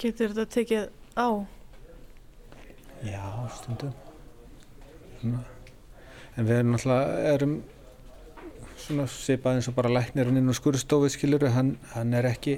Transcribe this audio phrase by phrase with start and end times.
[0.00, 0.86] Getur þetta tekið
[1.20, 1.28] á?
[3.04, 3.24] Já,
[3.58, 3.92] stundum.
[5.20, 5.42] Svona.
[6.38, 7.54] En við erum náttúrulega, erum
[8.80, 12.56] svona svipað eins og bara læknirinn inn á skurðstofið skiluru, hann, hann er ekki,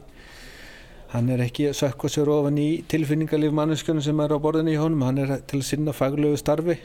[1.13, 4.79] hann er ekki að sökka sér ofan í tilfinningarlíf manneskjörnum sem er á borðinu í
[4.79, 6.79] honum, hann er til að sinna faglögu starfi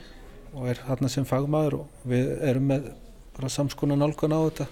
[0.57, 2.91] og er hann sem fagmaður og við erum með
[3.37, 4.71] bara samskona nálgun á þetta,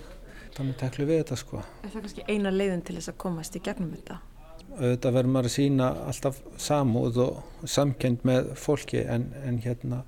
[0.58, 1.62] þannig teklu við þetta sko.
[1.84, 4.24] Er það kannski eina leiðin til þess að komast í gegnum þetta?
[4.76, 10.04] Auðvitað verður maður að sína alltaf samúð og samkend með fólki en, en hérna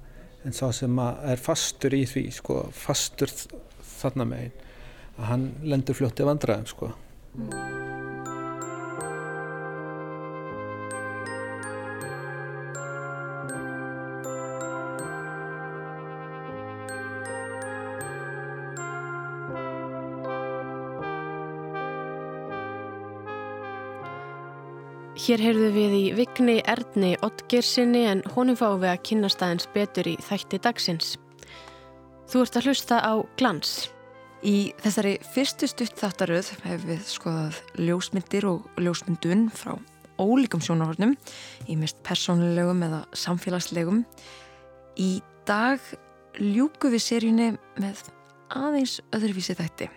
[0.48, 3.32] en sá sem er fastur í því sko, fastur
[3.98, 4.66] þarna megin
[5.18, 6.94] að hann lendur fljótti vandræðum sko.
[25.28, 30.08] Hér heyrðu við í Vigni Erni Ottgersinni en honum fáum við að kynast aðeins betur
[30.08, 31.10] í þætti dagsins.
[32.32, 33.74] Þú ert að hlusta á glans.
[34.40, 39.74] Í þessari fyrstu stutt þáttaröð hefur við skoðað ljósmyndir og ljósmyndun frá
[40.16, 41.18] ólíkum sjónarhornum,
[41.68, 44.06] í mest persónulegum eða samfélagslegum.
[44.96, 45.84] Í dag
[46.40, 48.06] ljúku við seríunni með
[48.56, 49.92] aðeins öðruvísi þætti.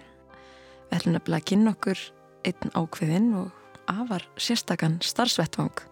[0.91, 2.07] Við ætlum að kynna okkur
[2.51, 3.60] einn ákveðin og
[3.91, 5.85] afar sérstakann starfsvettvang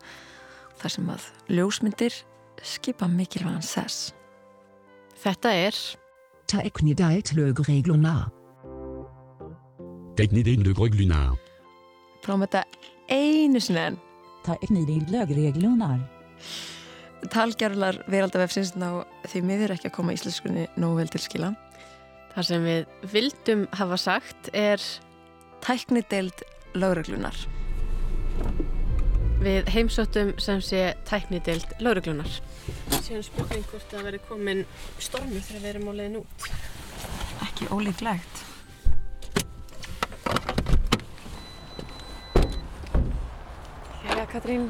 [0.79, 2.15] þar sem að ljósmyndir
[2.63, 4.13] skipa mikilvægan sess.
[5.19, 5.79] Þetta er
[6.49, 8.31] Teknideit lögregluna.
[10.17, 11.35] Teknideit lögregluna.
[12.25, 12.63] Prófum þetta
[13.13, 13.99] einu sinni enn.
[14.47, 15.91] Teknideit lögregluna.
[17.35, 21.53] Talgerlar veraldavefsins ná því miður ekki að koma íslenskunni nógu vel til skila.
[22.33, 24.89] Það sem við vildum hafa sagt er
[25.67, 26.47] tæknideild
[26.79, 27.37] lögreglunar.
[29.49, 32.29] Við heimsóttum sem sé tæknideild lauruglunar.
[33.01, 34.59] Sér spurning hvort það veri komin
[35.01, 36.49] stormur þegar við erum á leiðin út.
[37.47, 38.43] Ekki ólíklegt.
[44.05, 44.69] Já, Katrín,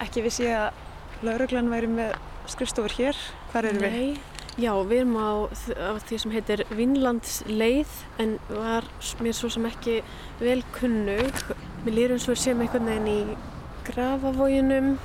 [0.00, 2.16] ekki vissi ég að lauruglan væri með
[2.54, 3.24] skrifstofur hér.
[3.52, 3.92] Hvar eru við?
[3.92, 8.88] Nei, já, við erum á, á því sem heitir Vinlands leið en var
[9.20, 10.00] mér svo sem ekki
[10.40, 11.50] vel kunnug.
[11.84, 13.52] Mér lýrum svo sem einhvern veginn í
[13.86, 14.98] grafavóginum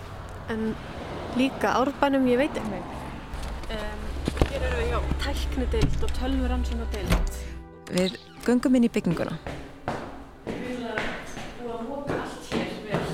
[0.49, 0.75] en
[1.37, 2.79] líka árbænum, ég veit ekki.
[3.69, 3.99] Um,
[4.49, 7.33] hér eru við, já, tæknideild og tölvuransonadeild.
[7.93, 8.17] Við
[8.47, 9.35] göngum inn í bygginguna.
[10.47, 11.05] Við erum
[11.59, 13.05] búið að móka allt hér vel.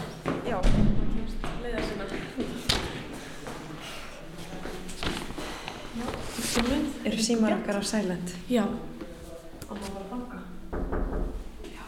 [0.47, 0.57] Já.
[0.65, 2.05] Það kemst leiða sinna.
[7.05, 8.27] Eru símar okkar á silent?
[8.49, 8.65] Já.
[8.65, 10.39] Og maður bara banka.
[11.67, 11.85] Já.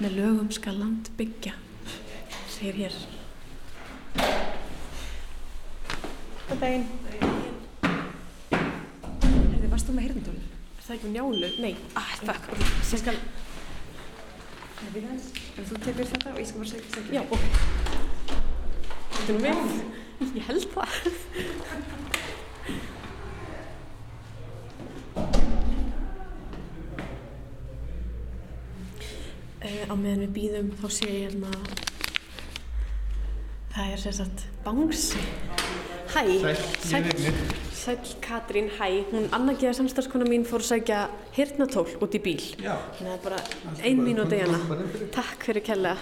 [0.00, 1.52] Með lögum skal land byggja,
[2.60, 2.92] segir hér.
[6.50, 6.82] Góð daginn.
[9.22, 10.50] Herði, varst þú með heyrðundólur?
[10.74, 11.48] Er það ekki njálu?
[11.64, 11.72] Nei.
[11.96, 12.10] Ah.
[12.28, 13.16] Ok, ég skal...
[14.90, 17.00] Ef þú tekur þetta og ég skal bara segja þetta.
[17.16, 17.44] Já, ok.
[19.16, 19.58] Þetta er nú við.
[20.36, 20.92] Ég held það.
[29.64, 31.88] Uh, á meðan við býðum þá sé ég hérna
[33.74, 35.22] það er sem sagt bangsi.
[36.10, 36.22] Hæ,
[36.82, 37.04] sæl,
[37.72, 38.88] sæl Katrín, hæ.
[39.12, 41.00] Hún Anna Geða samstarfskona mín fór að sækja
[41.36, 42.42] hirtnatól út í bíl.
[42.58, 42.74] Já.
[42.98, 43.40] þannig að það er bara
[43.86, 45.96] ein mínúti hérna Takk fyrir kella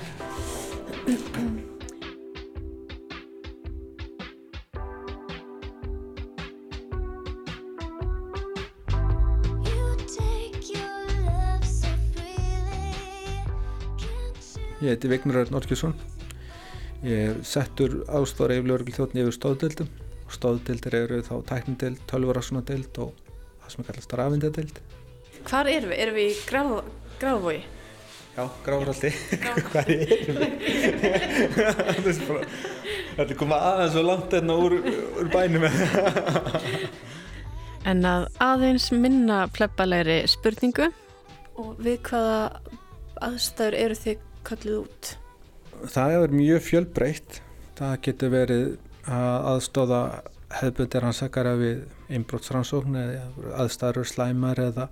[14.78, 15.94] Ég heiti Vignur Örn Orkjesson.
[17.06, 19.90] Ég er settur ástofar yfirlörgl þjóttni yfir stóðdeildum
[20.26, 23.12] og stóðdeildir eru þá tæknideild, tölvarasunadeild og
[23.62, 24.80] það sem er kallast rafindadeild.
[25.48, 25.98] Hvar erum við?
[26.04, 26.88] Erum við í Graf-
[27.20, 27.60] Grafavogi?
[28.38, 29.10] Já, gráðraldi.
[29.70, 30.50] Hvað erum við?
[33.18, 34.76] Þetta er komað aðeins svo langt hérna úr,
[35.22, 35.68] úr bænum.
[37.88, 40.90] En að aðeins minna plebbalegri spurningu
[41.62, 42.40] og við hvaða
[43.24, 45.12] aðstæður eru þið kallið út?
[45.86, 47.38] Það er mjög fjölbreytt.
[47.78, 48.66] Það getur verið
[49.06, 50.00] að aðstóða
[50.58, 54.88] hefðbundir hansakara við einbrótsrannsókn eða aðstæður slæmar eða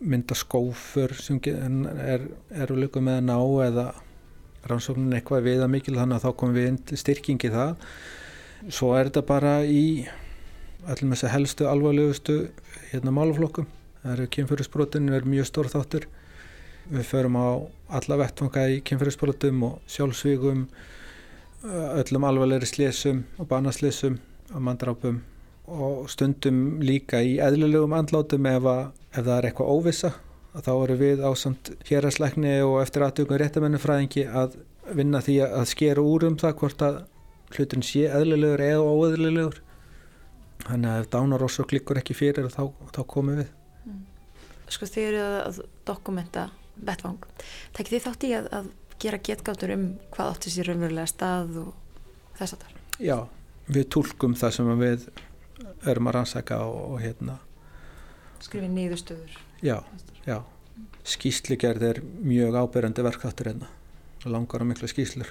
[0.00, 3.86] mynda skófur sem er, eru líka með að ná eða
[4.66, 7.76] rannsóknin eitthvað viða mikil þannig að þá komum við inn styrkingi það.
[8.72, 10.06] Svo er þetta bara í
[10.86, 12.38] öllum þessi helstu alvarlegustu
[12.90, 13.68] hérna málaflokkum.
[14.02, 16.06] Það eru kynfyrirsbrotin, er mjög stór þáttur.
[16.90, 17.48] Við förum á
[17.88, 20.66] alla vettvanga í kynferðisbrotum og sjálfsvígum,
[21.66, 24.18] öllum alvarlegri slésum og banaslésum
[24.54, 25.22] og manndrápum
[25.66, 30.12] og stundum líka í eðlulegum andlátum ef, að, ef það er eitthvað óvissa.
[30.56, 34.56] Þá eru við á samt hérarsleikni og eftir aðtökum réttamennufræðingi að
[34.96, 37.00] vinna því að skera úr um það hvort að
[37.56, 39.58] hlutin sé eðlilegur eða óeðlilegur.
[40.66, 43.50] Þannig að ef dánarossok líkur ekki fyrir þá, þá komum við.
[44.72, 47.30] Sko þið eru að dokumenta vettvang.
[47.76, 48.70] Tekki þið þátt í að, að
[49.02, 51.72] gera getgáttur um hvað átti sér raunverulega stað og
[52.38, 52.76] þess að þar?
[52.96, 53.18] Já,
[53.68, 55.08] við tólkum það sem við
[55.86, 57.40] erum að rannsaka og, og hérna
[58.46, 59.36] Skrifið niðurstöður.
[59.64, 59.78] Já,
[60.26, 60.36] já.
[61.06, 63.70] Skýsligerð er mjög áberandi verkþáttur hérna.
[64.26, 65.30] Langar á miklu skýslur.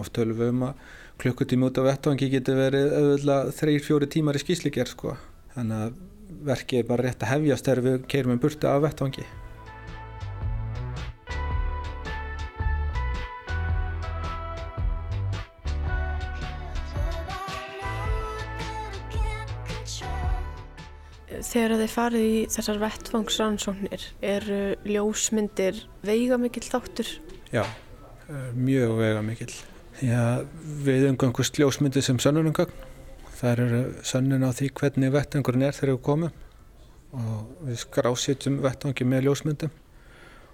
[0.00, 0.80] Oft tölum við um að
[1.20, 5.16] klukkutími út á vettvangi getur verið auðvitað þrejir, fjóri tímar í skýsligerð sko.
[5.52, 6.00] Þannig að
[6.48, 9.26] verkið er bara rétt að hefjast þegar við keirum um burti af vettvangi.
[21.42, 27.08] Þegar þið farið í þessar vettvangsrannsóknir eru ljósmyndir veigamikill þáttur?
[27.50, 29.54] Já, eh, mjög veigamikill.
[30.02, 30.46] Að
[30.86, 32.70] við umgangust ljósmyndir sem sönnunumgögn.
[33.40, 36.32] Það eru sönnun á því hvernig vettvangurinn er þegar við komum
[37.12, 39.70] og við skrásitjum vettvangi með ljósmyndum.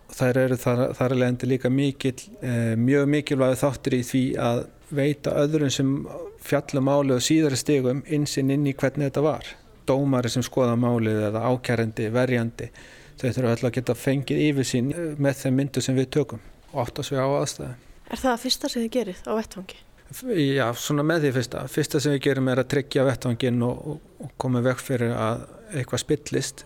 [0.09, 5.37] Þær eru þar, alveg endur líka mikil, eh, mjög mikilvægi þáttur í því að veita
[5.37, 6.07] öðrum sem
[6.41, 9.45] fjallum máli og síðari stigum einsinn inn í hvernig þetta var
[9.89, 12.71] dómari sem skoða málið eða ákjærandi, verjandi
[13.19, 16.43] þau þurfa alltaf að geta fengið yfir sín með þeim myndu sem við tökum
[16.73, 17.75] og átt að svega á aðstæði.
[18.09, 19.79] Er það að fyrsta sem þið gerið á vettvangi?
[20.09, 21.63] Já, svona með því fyrsta.
[21.69, 25.43] Fyrsta sem við gerum er að tryggja vettvangin og, og, koma vekk fyrir að
[25.77, 26.65] eitthvað spillist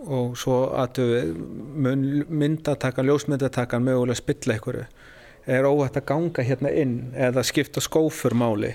[0.00, 1.34] og svo að við
[2.32, 4.86] myndatakan, ljósmyndatakan mögulega spilla einhverju
[5.50, 8.72] er óhægt að ganga hérna inn eða skipta skófurmáli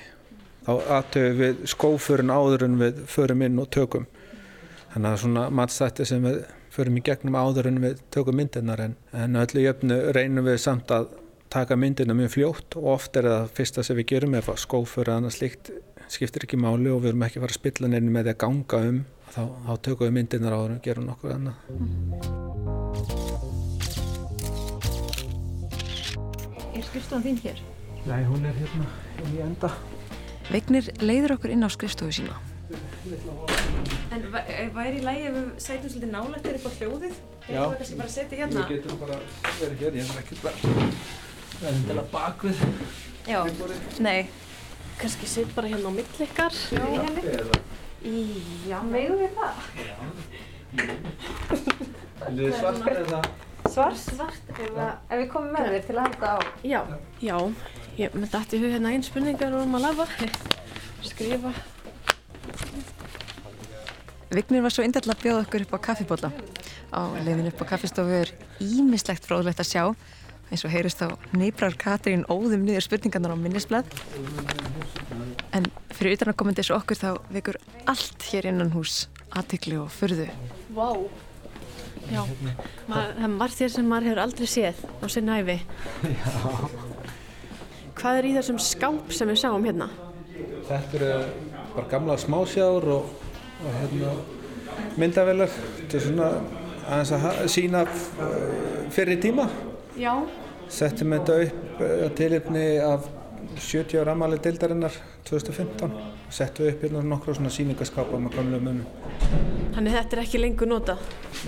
[0.65, 4.07] þá aðtöfum við skófurinn áður en við förum inn og tökum.
[4.93, 6.41] Þannig að svona matstætti sem við
[6.75, 10.91] förum í gegnum áður en við tökum myndirnar en, en öllu jöfnu reynum við samt
[10.91, 11.09] að
[11.53, 15.21] taka myndirna mjög fljótt og oft er það fyrsta sem við gerum ef skófur eða
[15.21, 15.71] annað slikt
[16.11, 18.41] skiptir ekki máli og við erum ekki að fara að spilla nefnum með því að
[18.43, 18.99] ganga um
[19.31, 21.57] þá, þá tökum við myndirnar áður en gerum nokkuð annað.
[26.75, 27.61] Er skrifstofan þín hér?
[28.05, 28.89] Nei, hún er hérna
[29.31, 29.71] í enda
[30.53, 32.35] Vignir leiður okkur inn á skrifstofu sína.
[34.15, 34.23] En
[34.75, 37.17] væri í lægi ef við sætum svolítið nálættir upp á hljóðið?
[37.45, 37.59] Já.
[37.61, 38.63] Eða kannski bara setja hérna?
[38.65, 39.17] Við getum bara
[39.59, 40.57] verið hér, ég er ekki bara
[41.61, 42.63] verðin til að bakvið
[43.25, 43.39] Já.
[44.05, 44.27] Nei.
[45.01, 46.53] Kannski sitt bara hérna á millikar?
[46.71, 46.85] Já.
[48.69, 49.53] Já, megum við það?
[52.25, 53.21] Er þið svart eða?
[53.65, 53.97] Svart?
[53.97, 54.51] Svart.
[54.53, 54.77] Ef,
[55.09, 56.37] ef við komum með þér til að halda á.
[56.61, 56.81] Já.
[57.25, 57.37] Já,
[57.99, 60.07] ég með dætti hug hérna einn spurningar og um að lafa.
[61.05, 61.53] Skrifa.
[64.35, 66.31] Vignir var svo indall að bjóða okkur upp á kaffibólla.
[66.91, 68.31] Á leiðin upp á kaffistofu er
[68.63, 69.83] ímislegt fróðlegt að sjá.
[70.51, 73.87] Eins og heyrist þá nýbrar Katrín óðum niður spurningarnar á minnisblad.
[75.55, 77.59] En fyrir utan að komandi þessu okkur þá vekur
[77.89, 79.05] allt hér innan hús
[79.35, 80.27] aðtikli og fyrðu.
[80.75, 80.89] Vá.
[82.05, 82.21] Já,
[82.85, 85.57] Maður, það er margt þér sem maður hefur aldrei séð á sinni æfi.
[86.19, 86.94] Já.
[88.05, 89.85] Hvað er í þessum skáp sem við sáum hérna?
[90.67, 91.13] Þetta eru
[91.71, 93.07] bara gamla smásjár og,
[93.65, 94.11] og hérna,
[95.01, 95.55] myndavelar.
[95.79, 96.27] Þetta er svona
[96.85, 98.35] aðeins að sýna uh,
[98.93, 99.47] fyrri tíma.
[99.97, 100.11] Já.
[100.69, 103.09] Settum þetta upp uh, tilipni af
[103.55, 105.97] 70 ára amali deildarinnar 2015.
[106.29, 108.85] Settum við upp hérna nokkra svona sýningaskápa með gamla munum.
[109.73, 110.99] Þannig þetta er ekki lengur nota.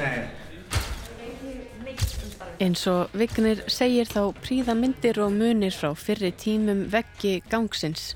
[0.01, 0.46] Nei.
[2.57, 8.15] Eins og Vignir segir þá príða myndir og munir frá fyrri tímum veggi gangsins.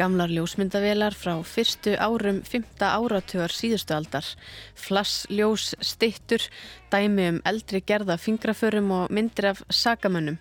[0.00, 2.80] Gamlar ljósmyndavelar frá fyrstu árum 5.
[2.80, 4.24] áratugar síðustu aldar.
[4.80, 6.40] Flassljós, stittur,
[6.88, 10.40] dæmi um eldri gerða fingraförum og myndir af sakamönnum.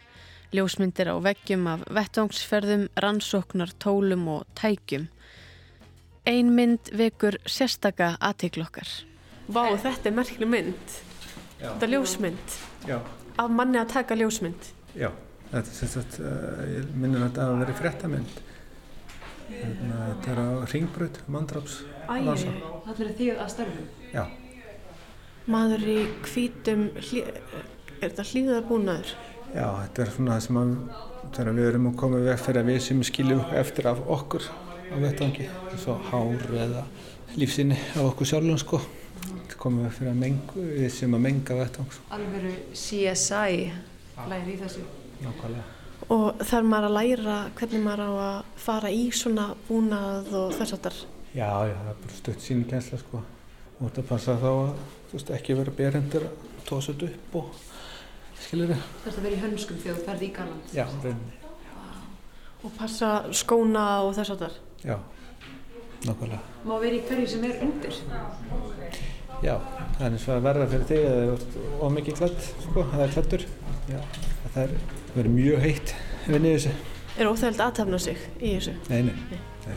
[0.55, 5.09] Ljósmyndir á veggjum af vettvangsferðum, rannsóknar, tólum og tækjum.
[6.23, 8.87] Ein mynd vekur sérstaka aðteiklokkar.
[9.51, 11.01] Vá, þetta er merkli mynd.
[11.59, 12.61] Þetta er ljósmynd.
[12.87, 13.01] Já.
[13.41, 14.69] Af manni að taka ljósmynd.
[14.97, 15.09] Já,
[15.51, 18.39] þetta er sem sagt, uh, ég minnum þetta að vera fréttamynd.
[19.51, 21.81] Hérna, þetta er á ringbrut, mandraps.
[22.07, 23.83] Æi, Það verður því að starfu.
[24.13, 24.23] Já,
[25.51, 29.13] maður í hvítum, hlý, er þetta hlýðabúnaður?
[29.51, 30.69] já, þetta er svona það sem að,
[31.35, 34.95] þegar við erum að koma veg fyrir að við sem skiljum eftir af okkur á
[35.01, 36.83] vettvangi, eins og hár eða
[37.35, 38.79] lífsinni á okkur sjálfum sko.
[39.61, 41.97] Komum við fyrir að mengu, við sem að menga vettvang.
[42.15, 43.59] Alveru CSI
[44.31, 44.85] læri í þessu.
[45.21, 45.65] nákvæmlega.
[46.11, 50.73] Og þarf maður að læra hvernig maður á að fara í svona búnað og þess
[50.77, 50.97] aftar?
[51.35, 53.21] Já, já, það er bara stutt sínikensla sko.
[53.77, 54.73] Og þetta passa þá að
[55.11, 57.53] þú veist, ekki vera berendir að tósa þetta upp og
[58.41, 58.83] skilir þið.
[59.05, 60.75] Það er að vera í hönskum þegar þú ferði í galant.
[60.75, 61.39] Já, rauninni.
[62.61, 64.57] Og passa skóna og þess aftar?
[64.81, 64.97] Já,
[66.09, 66.41] nákvæmlega.
[66.65, 68.01] Má vera í hverju sem er undir.
[69.41, 69.55] Já,
[69.97, 71.41] það er eins og að verða fyrir þig að það er
[71.87, 73.43] ómikið klætt, sko, það er klættur.
[73.89, 73.97] Já,
[74.43, 74.69] það er
[75.15, 75.93] verið mjög heitt
[76.27, 76.73] vinnið þessu.
[77.17, 78.73] Er óþægild aðtafna sig í þessu?
[78.91, 79.17] Nei, nei.
[79.31, 79.41] nei.
[79.65, 79.75] nei.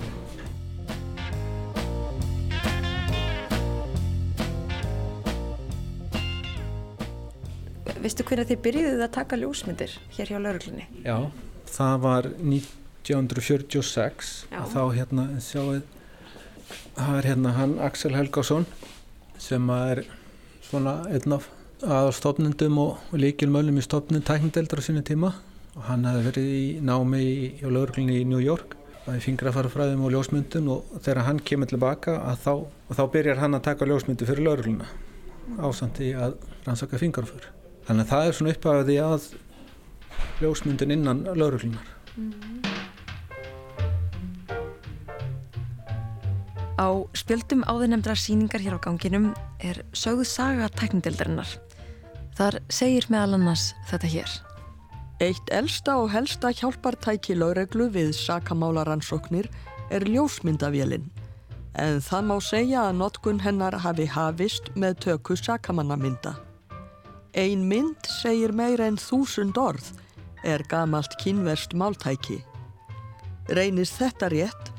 [8.04, 10.84] Vistu hvernig þið byrjuðuð að taka ljósmyndir hér hjá lauruglunni?
[11.08, 11.16] Já,
[11.72, 14.60] það var 1946 Já.
[14.60, 15.80] og þá hérna, sjáu,
[16.98, 18.68] það er hérna hann Axel Helgásson
[19.44, 20.04] sem er
[20.64, 21.50] svona einn af
[21.84, 25.34] aðalstofnendum og líkilmöllum í stofnun tæknindeldar á sinni tíma
[25.74, 30.04] og hann hefði verið í námi í, hjá lauruglunni í New York það er fingrafarafræðum
[30.06, 34.28] og ljósmyndun og þegar hann kemur tilbaka þá, og þá byrjar hann að taka ljósmyndu
[34.28, 34.88] fyrir laurugluna
[35.60, 37.50] ásamt í að rannsaka fingrafur.
[37.84, 39.26] Þannig að það er svona upphafiði að
[40.40, 41.90] ljósmyndun innan lauruglunar.
[46.74, 49.28] Á spjöldum áðurnemdra síningar hér á ganginum
[49.62, 51.46] er sögð saga tæknindildarinnar.
[52.34, 54.32] Þar segir meðal annars þetta hér.
[55.22, 59.46] Eitt elsta og helsta hjálpartæki lögreglu við sakamálarannsóknir
[59.94, 61.06] er ljósmyndavélinn.
[61.78, 66.34] En það má segja að notkun hennar hafi hafist með töku sakamannamynda.
[67.38, 69.94] Ein mynd segir meira en þúsund orð
[70.42, 72.42] er gamalt kynverst máltæki.
[73.54, 74.73] Reynist þetta rétt,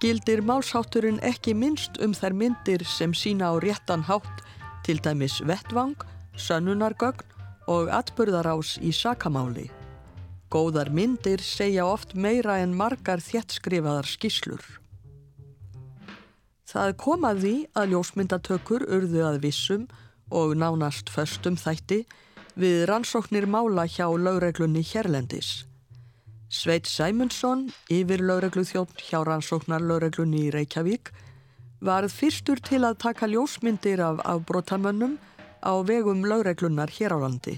[0.00, 4.40] gildir málshátturinn ekki minnst um þær myndir sem sína á réttan hátt
[4.86, 5.96] til dæmis vettvang,
[6.40, 7.26] sönnunargögn
[7.68, 9.68] og atburðarás í sakamáli.
[10.50, 14.64] Góðar myndir segja oft meira en margar þjettskrifaðar skíslur.
[16.70, 19.88] Það kom að því að ljósmyndatökur urðu að vissum
[20.30, 22.04] og nánast föstum þætti
[22.56, 25.69] við rannsóknir mála hjá lögreglunni Hérlendis.
[26.50, 31.12] Sveit Sæmundsson, yfir lögregluþjótt hjá rannsóknar lögreglunni í Reykjavík,
[31.78, 35.14] varð fyrstur til að taka ljósmyndir af afbrotamönnum
[35.62, 37.54] á vegum lögreglunar hér á landi.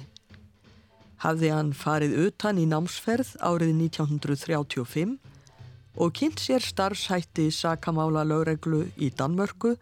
[1.25, 5.17] Hafði hann farið utan í námsferð árið 1935
[5.97, 9.79] og kynnt sér starfshætti sakamála lögreglu í Danmörku,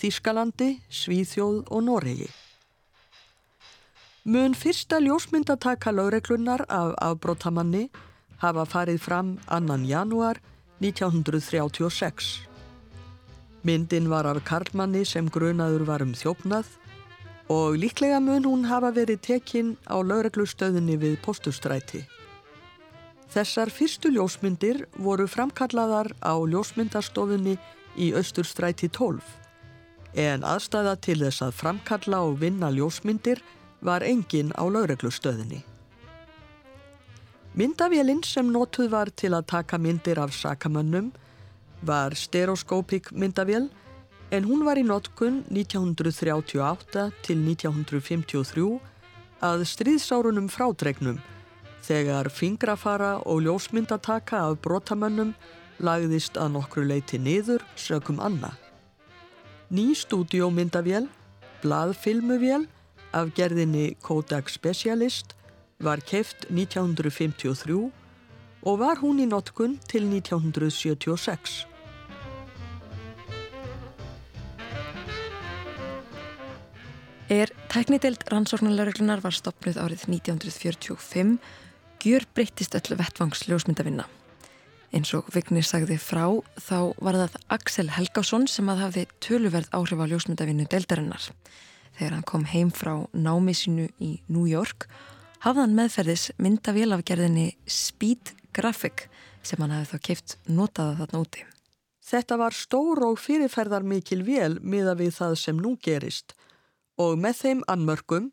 [0.00, 2.32] Þískalandi, Svíþjóð og Noregi.
[4.24, 7.90] Mun fyrsta ljósmyndataka lögreglunar af afbrotamanni
[8.42, 10.40] hafa farið fram annan janúar
[10.80, 12.46] 1936.
[13.66, 16.66] Myndin var af Karlmanni sem grunaður var um þjófnað
[17.48, 22.04] og líklega mun hún hafa verið tekinn á lögreglustöðinni við postustræti.
[23.32, 27.56] Þessar fyrstu ljósmyndir voru framkallaðar á ljósmyndastofunni
[27.96, 29.20] í Östurstræti 12
[30.16, 33.42] en aðstæða til þess að framkalla og vinna ljósmyndir
[33.84, 35.60] var engin á lögreglustöðinni.
[37.56, 41.06] Myndavélinn sem notuð var til að taka myndir af sakamönnum
[41.88, 43.70] var stereoskópik myndavél
[44.28, 48.66] en hún var í notkun 1938 til 1953
[49.48, 51.22] að stríðsárunum frádregnum
[51.86, 55.32] þegar fingrafara og ljósmyndataka af brotamönnum
[55.80, 58.52] lagðist að nokkru leiti niður sökum anna.
[59.72, 61.08] Ný stúdiómyndavél,
[61.64, 62.68] blaðfilmuvél
[63.16, 65.32] af gerðinni Kodak Specialist
[65.78, 67.90] var keft 1953
[68.66, 71.66] og var hún í notkun til 1976.
[77.26, 81.38] Er tæknideild rannsóknarlauruglunar var stopnuð árið 1945,
[82.00, 84.06] gjör breyttist öllu vettvangsljósmyndavinna.
[84.94, 86.30] Eins og Vignir sagði frá
[86.62, 91.26] þá var það Axel Helgásson sem að hafði töluverð áhrif á ljósmyndavinnu deildarinnar.
[91.98, 95.15] Þegar hann kom heim frá námi sínu í New York hafði
[95.54, 99.04] hann meðferðis myndavél af gerðinni Speed Graphic
[99.46, 101.44] sem hann hafði þá keift notaða þarna úti.
[102.06, 106.34] Þetta var stór og fyrirferðar mikil vél miða við það sem nú gerist
[106.98, 108.28] og með þeim annmörkum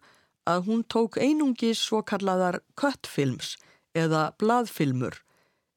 [0.50, 3.60] að hún tók einungi svo kallaðar köttfilms
[3.94, 5.22] eða blaðfilmur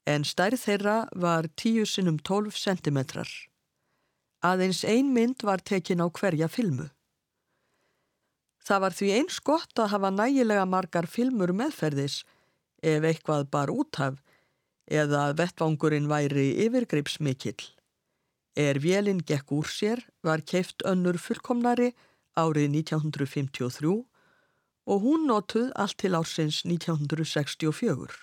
[0.09, 3.01] en stærð þeirra var 10 sinnum 12 cm.
[4.41, 6.89] Aðeins ein mynd var tekin á hverja filmu.
[8.67, 12.25] Það var því eins gott að hafa nægilega margar filmur meðferðis
[12.83, 14.19] ef eitthvað bar útaf
[14.87, 17.63] eða að vettvangurinn væri yfirgripsmikill.
[18.57, 21.93] Er vélinn gekk úr sér var keift önnur fullkomnari
[22.35, 23.93] árið 1953
[24.87, 28.17] og hún notuð allt til ársins 1964.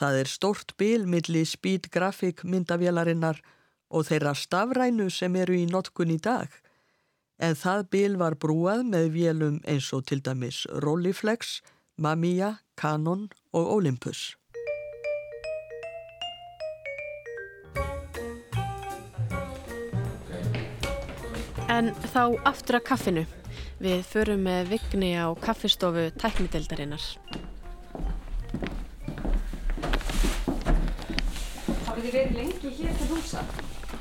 [0.00, 3.42] Það er stórt bil milli Speed Graphic myndavélarinnar
[3.90, 6.48] og þeirra stafrænu sem eru í notkun í dag.
[7.40, 11.60] En það bil var brúað með vélum eins og til dæmis Rolleiflex,
[11.96, 14.34] Mamiya, Canon og Olympus.
[21.70, 23.24] En þá aftur að kaffinu.
[23.80, 27.06] Við förum með vigni á kaffistofu tæknideldarinnar.
[31.86, 33.46] Hafið þið verið lengi hér til húsa?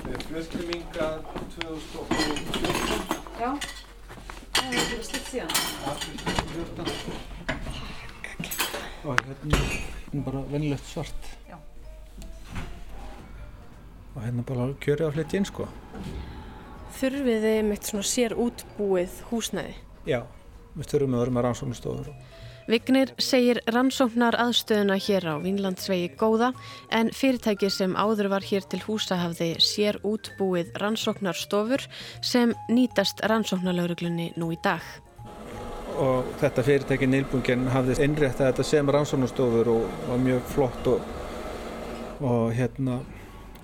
[0.04, 1.10] Við fluttum ynga
[1.56, 3.19] 2014.
[3.40, 3.54] Já.
[4.52, 5.52] Það hefur verið slitt síðan.
[9.08, 11.30] Og hérna er bara venilegt svart.
[11.48, 11.56] Já.
[14.12, 15.70] Og hérna bara kjörið að flytja inn sko.
[17.00, 19.78] Þurfið þið meitt svona sér útbúið húsnæði?
[20.10, 20.20] Já,
[20.76, 22.12] við þurfum að vera með rannsóknustofur.
[22.70, 26.52] Vignir segir rannsóknar aðstöðuna hér á Vínlandsvegi góða
[26.94, 31.88] en fyrirtæki sem áður var hér til húsa hafði sér útbúið rannsóknarstofur
[32.22, 34.86] sem nýtast rannsóknarlauruglunni nú í dag.
[35.98, 41.10] Og þetta fyrirtæki Nilbungen hafði innrétt að þetta sem rannsóknustofur og var mjög flott og,
[42.22, 43.00] og hérna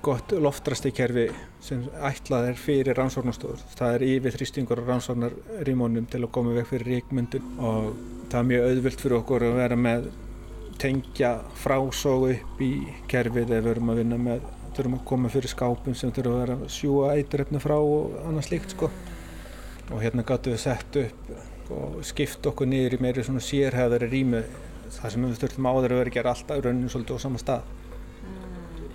[0.02, 1.30] gott loftrastikerfi
[1.62, 3.62] sem ætlað er fyrir rannsóknarstofur.
[3.78, 8.48] Það er yfir þrýstingur á rannsóknarrímónum til að koma vekk fyrir ríkmyndun og það er
[8.50, 10.08] mjög auðvilt fyrir okkur að vera með
[10.82, 12.72] tengja frásógu upp í
[13.12, 16.42] kerfið ef við erum að vinna með þurfum að koma fyrir skápum sem þurfum að
[16.42, 18.90] vera að sjúa eiturrefni frá og annað slíkt sko.
[19.94, 24.44] Og hérna gáttu við sett upp og skipt okkur niður í meiri svona sérhæðari rými
[24.98, 27.72] þar sem við þurftum áður að vera að gera alltaf raunin svolítið á sama stað.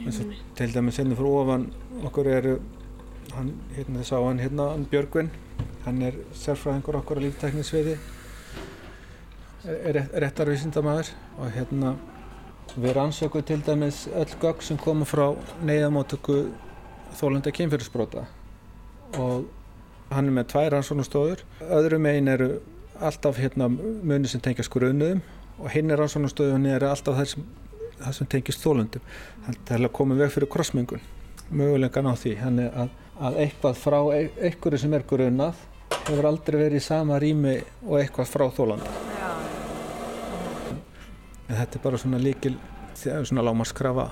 [0.05, 1.67] Eins og til dæmis hérna fyrir ofan
[2.09, 2.55] okkur eru
[3.35, 5.35] hann, hérna þess að hann hérna hann Björgvin.
[5.87, 8.20] Hann er sérfræðingur okkur á lífteknisviði er
[9.65, 11.95] réttarvísindamæður og hérna
[12.77, 15.35] við rannsökum til dæmis öll gögg sem koma frá
[15.67, 16.43] neyðamótöku
[17.19, 18.27] þólanda kynfyrirsbrota
[19.19, 19.49] og
[20.11, 22.53] hann er með tvær rannsóknustofur öðrum einn eru
[23.01, 25.25] alltaf hérna muni sem tengja skrönuðum
[25.59, 27.49] og hinn er rannsóknustofunni eru alltaf þær sem
[28.01, 29.05] það sem tengist þólundum.
[29.45, 31.05] Það er að koma veg fyrir krossmengun,
[31.51, 32.35] mögulegan á því.
[32.41, 32.97] Þannig að,
[33.29, 35.65] að eitthvað frá einhverju sem er grunnað
[36.01, 37.57] hefur aldrei verið í sama rými
[37.87, 39.10] og eitthvað frá þólundum.
[41.51, 42.55] En þetta er bara svona líkil,
[42.95, 44.07] svona lámarskrafa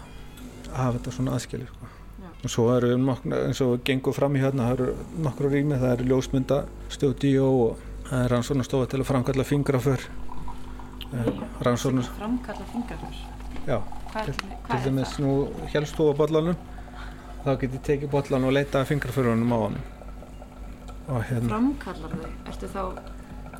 [0.68, 1.72] að hafa þetta svona aðskilið.
[1.72, 1.90] Sko.
[2.38, 5.78] Og svo eru nokkur, eins og við gengum fram í hérna, það eru nokkru rými,
[5.78, 10.06] það eru ljósmyndastjóðíó og það er rannsóknastofa til að framkalla fingraför.
[11.66, 12.10] Rannsóknar...
[12.18, 13.22] Framkalla fingraför?
[13.68, 13.82] Já,
[14.24, 14.34] til,
[14.70, 15.32] til dæmis nú
[15.72, 16.56] helst þú á bollanum
[17.44, 19.78] þá get ég tekið bollan og leita fingraförunum á hann
[21.08, 22.30] og hérna, Framkallar þau?
[22.52, 22.82] Ertu þá,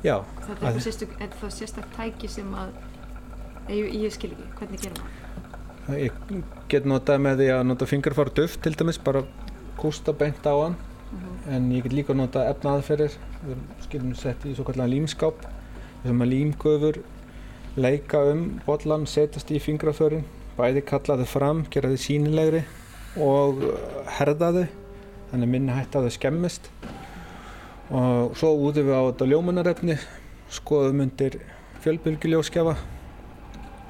[0.05, 0.15] já
[0.47, 2.73] þetta er það sérstök tæki sem að,
[3.69, 5.19] ég, ég skil ekki, hvernig gerum það?
[5.97, 6.13] ég
[6.69, 9.23] get notað með því að nota fingrafár duft til dæmis, bara
[9.79, 10.75] kústa beint á hann.
[11.49, 13.15] En ég get líka notað efnaðferðir
[13.47, 15.39] við skilum sett í svo kallan límskáp
[16.03, 16.99] þessum að límgöfur
[17.79, 20.27] leika um bollan, setjast í fingraförin
[20.59, 22.61] bæði kalla þau fram, gera þau sínilegri
[23.17, 23.79] og uh,
[24.19, 24.65] herða þau.
[25.31, 26.69] Þannig minni hægt að þau skemmist.
[27.89, 29.97] Og svo útum við á þetta ljómanarefni
[30.53, 31.39] skoðum undir
[31.81, 32.75] fjölbylgjuljóskjafa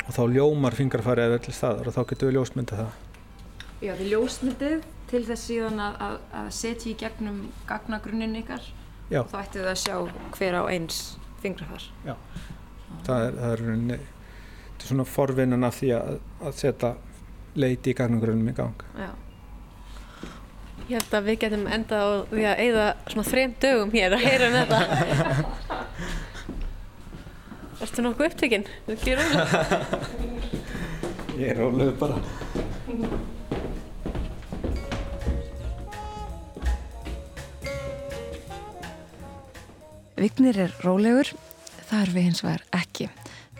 [0.09, 4.07] og þá ljómar fingrafærið eða til staðar og þá getum við ljósmyndað það Já, þið
[4.11, 7.37] ljósmyndið til þess síðan að, að, að setja í gegnum
[7.69, 8.65] gagnagrunnin ykkar
[9.13, 9.21] Já.
[9.23, 9.95] og þá ættu þið að sjá
[10.37, 10.97] hver á eins
[11.43, 11.85] fingrafar.
[13.05, 16.91] það er, það er, rauninni- þetta er svona forvinnan af því að, að setja
[17.59, 19.09] leiti í gagnagrunum í gang Já.
[20.89, 24.23] Ég held að við getum endað á því að eigða svona þrejum dögum hér að
[24.25, 24.79] heyra um þetta.
[27.79, 28.65] Ertu nokkuð upptökinn?
[28.85, 29.45] Þú ekki róla?
[31.39, 32.17] Ég er rólega bara
[40.19, 41.29] Vignir er rólegur,
[41.87, 43.07] það er við hins vegar ekki.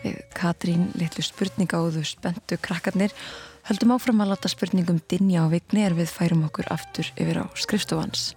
[0.02, 3.14] Við Katrín, litlu spurningáðu, spenntu krakkarnir,
[3.70, 7.44] höldum áfram að láta spurningum dinja á Vigni er við færum okkur aftur yfir á
[7.56, 8.34] skrifstofans.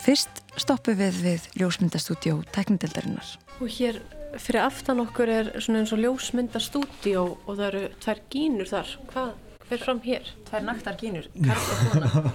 [0.00, 3.36] Fyrst stoppum við við ljósmyndastúdjó teknideldarinnar.
[3.60, 4.00] Og hér
[4.34, 8.92] fyrir aftan okkur er svona eins og ljósmyndastúdíó og það eru tvær gínur þar.
[9.12, 9.32] Hvað
[9.70, 10.30] fer fram hér?
[10.48, 12.26] Tvær naktar gínur, karl og kona.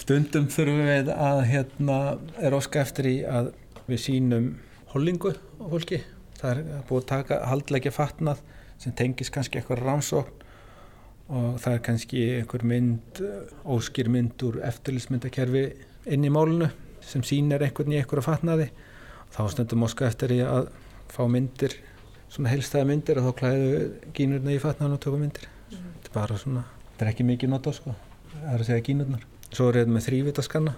[0.00, 1.98] Stundum þurfum við að hérna
[2.40, 3.52] er óska eftir í að
[3.90, 4.50] við sínum
[4.94, 6.02] hollingu á fólki.
[6.40, 8.44] Það er búið að taka haldleggja fatnað
[8.80, 10.46] sem tengis kannski eitthvað rannsókn
[11.30, 13.20] og það er kannski einhver mynd,
[13.62, 15.64] óskýr mynd úr eftirlitsmyndakerfi
[16.10, 16.70] inn í málunu
[17.04, 18.70] sem sýnir einhvern í einhverju fatnaði.
[19.30, 20.68] Þá stundum óska eftir í að
[21.10, 21.76] fá myndir
[22.30, 23.70] svona heilstæða myndir og þá klæðu
[24.16, 25.48] gínurna í fatnaðan og tökum myndir.
[25.70, 27.94] Þetta er bara svona, þetta er ekki mikið nota sko,
[28.34, 29.26] það er að segja gínurnar.
[29.50, 30.76] Svo er þetta með þrývitaskanna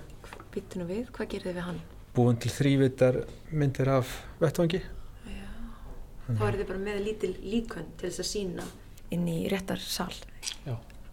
[0.52, 1.78] Býttinu við, hvað gerir þið við hann?
[2.12, 3.22] búin til þrývitar
[3.56, 4.10] myndir af
[4.40, 4.82] vettvangi.
[6.28, 8.66] Þá er þið bara með lítil líkön til þess að sína
[9.12, 10.12] inn í réttar sal.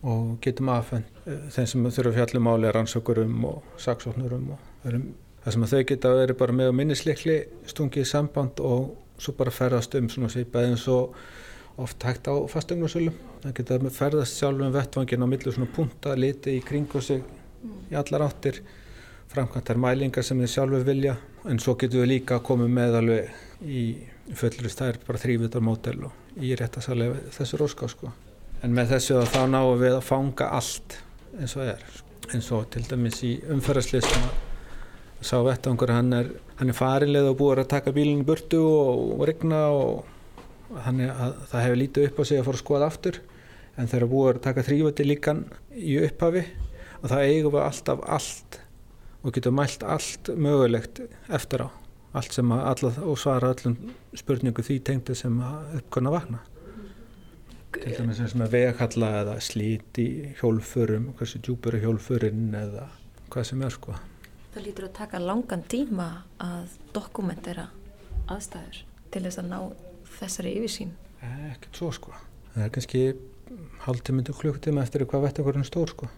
[0.01, 1.03] og getum aðfenn
[1.51, 5.07] þeim sem þurfa fjallum máli rannsökurum og saksóknurum og öðrum.
[5.49, 7.35] Það sem að þau geta verið bara með minnisleikli
[7.69, 11.15] stungið samband og svo bara ferðast um svona svipað eins og
[11.81, 16.59] oft hægt á fastegnarsölum það geta ferðast sjálf um vettvangin á millu svona punta, liti
[16.59, 17.23] í kringu sig
[17.89, 18.61] í allar áttir
[19.33, 21.15] framkvæmtar mælingar sem þið sjálfur vilja
[21.49, 23.83] en svo getum við líka komið með alveg í
[24.37, 28.11] fullurist, það er bara þrývitar mótel og í réttasalega þessu róská sko.
[28.61, 30.99] En með þessu að þá náum við að fanga allt
[31.39, 31.81] eins og er.
[32.29, 34.48] Eins og til dæmis í umferðarslið sem að
[35.21, 36.29] sá vettangur, hann er,
[36.59, 40.05] hann er farinlega og búið að taka bílinn í burtu og, og regna og
[40.85, 43.19] þannig að það hefur lítið upp á sig að fara að skoða aftur.
[43.79, 46.43] En þeir eru búið að taka þrývati líkan í upphafi
[46.99, 48.59] og það eigum við alltaf allt
[49.19, 51.69] og getum mælt allt mögulegt eftir á.
[52.19, 53.75] Allt sem að alla, og svara öllum
[54.17, 56.39] spurningu því tengdu sem að uppkonna vakna.
[57.75, 62.87] Til dæmis eins með veghalla eða slít í hjólfurum hversu djúpur er hjólfurinn eða
[63.29, 63.99] hvað sem er sko
[64.53, 66.07] Það lítur að taka langan tíma
[66.41, 67.67] að dokumentera
[68.29, 68.79] aðstæður
[69.13, 69.59] til þess að ná
[70.19, 70.95] þessari yfirsýn.
[71.53, 72.13] ekkert svo sko.
[72.53, 73.03] Það er kannski
[73.85, 76.09] hálftímyndu klukktíma eftir hvað vettangurinn er stór sko.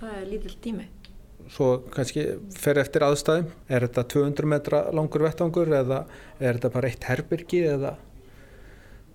[0.00, 0.88] Það er lítill tími.
[1.52, 3.50] svo kannski fer eftir aðstæðum.
[3.68, 6.04] Er þetta 200 metra langur vettangur eða
[6.38, 7.96] er þetta bara eitt herbyrgi eða?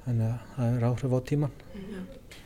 [0.06, 1.56] Þannig að það er áhrif á tíman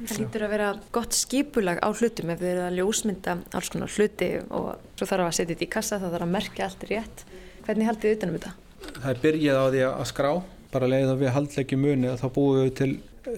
[0.02, 3.92] Það lítur að vera gott skipulag á hlutum ef þið eru að ljósmynda alls konar
[3.94, 7.24] hluti og svo þarf að setja þetta í kassa, það þarf að merkja allt rétt.
[7.66, 8.52] Hvernig haldið þið utanum þetta?
[8.98, 10.32] Það er byrjað á því að skrá.
[10.72, 12.92] Bara leið að við haldlegjum muni þá búum við til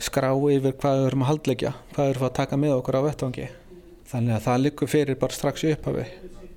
[0.04, 3.06] skrá yfir hvað við erum að haldlegja hvað við erum að taka með okkur á
[3.08, 3.48] vettvangi.
[4.14, 6.06] Þannig að það likur fyrir bara strax í upphafi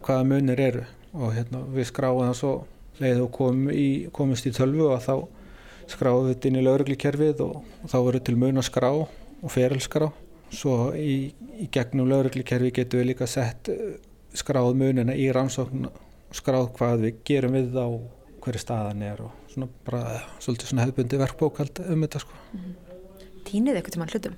[0.07, 0.85] hvaða munir eru.
[1.17, 2.55] Og hérna, við skráum það svo
[3.01, 5.15] leið og komum í, komumst í tölvu og þá
[5.91, 7.41] skráum við þetta inn í lauruglikerfið
[9.47, 10.13] og, og þá verður til mun að skrá og ferilskrá
[10.51, 13.97] svo í, í gegnum lauruglikerfi getum við líka sett eh,
[14.37, 15.89] skráð munina í rannsókn
[16.35, 17.87] skráð hvað við gerum við þá
[18.47, 22.33] hverju staðan er og svona bara svolítið svona hefðbundi verkbókald um þetta sko.
[23.47, 24.37] Týnið eitthvað tíma hlutum?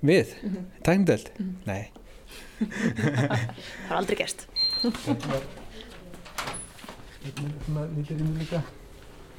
[0.00, 0.34] Við?
[0.42, 0.64] Mm -hmm.
[0.82, 1.30] Tæmdeld?
[1.66, 1.90] Nei.
[2.58, 4.46] Það er aldrei gerst.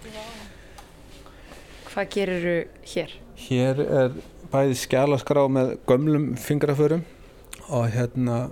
[0.07, 0.33] Er.
[1.93, 3.09] Hvað gerir hér?
[3.35, 4.11] Hér er
[4.51, 7.03] bæði skjálaskrá með gömlum fingraförum
[7.67, 8.47] og hérna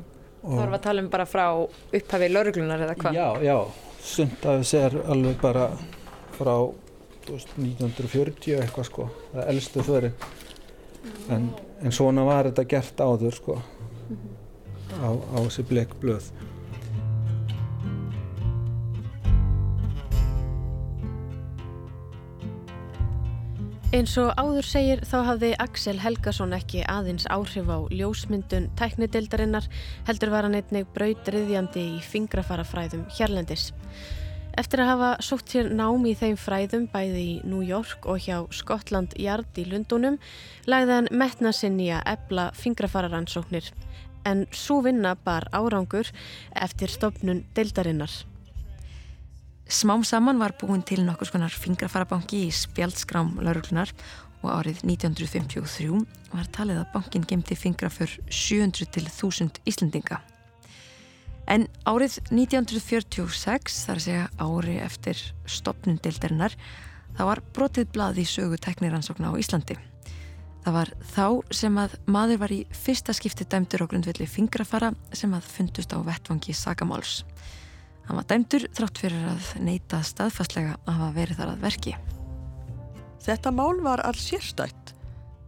[0.46, 3.16] Það var að tala um bara frá upphafi lauruglunar eða hvað?
[3.18, 3.56] Já, já,
[4.06, 5.70] sumt af þessi er alveg bara
[6.36, 6.56] frá
[7.26, 10.18] 1940 eitthvað sko, það er elstu förin
[11.34, 11.48] en,
[11.82, 13.56] en svona var þetta gert áður sko
[15.02, 15.96] á, á þessi blek
[23.96, 29.70] Eins og áður segir þá hafði Axel Helgason ekki aðeins áhrif á ljósmyndun tæknideildarinnar
[30.10, 33.70] heldur var hann einnig brautriðjandi í fingrafarafræðum hérlendis.
[34.60, 38.44] Eftir að hafa sótt sér nám í þeim fræðum bæði í New York og hjá
[38.52, 40.20] Skotland Yard í Lundunum
[40.68, 43.72] lagði hann metna sinn í að ebla fingrafararannsóknir
[44.28, 46.12] en svo vinna bar árangur
[46.52, 48.26] eftir stopnun deildarinnar.
[49.66, 53.90] Smám saman var búin til nokkur skonar fingrafarabanki í spjaldskrám lauruglunar
[54.44, 56.04] og árið 1953
[56.36, 60.20] var talið að bankin gemti fingraför 700 til 1000 Íslendinga.
[61.50, 66.54] En árið 1946, þar að segja ári eftir stopnum deildarinnar,
[67.18, 69.78] það var brotið blað í sögu tekniransókna á Íslandi.
[70.66, 75.34] Það var þá sem að maður var í fyrsta skipti dæmdur á grundvelli fingrafara sem
[75.38, 77.24] að fundust á vettvangi Sagamáls.
[78.06, 81.96] Hann var dæmdur þrátt fyrir að neyta staðfastlega að hafa verið þar að verki.
[83.26, 84.94] Þetta mál var alls sérstætt.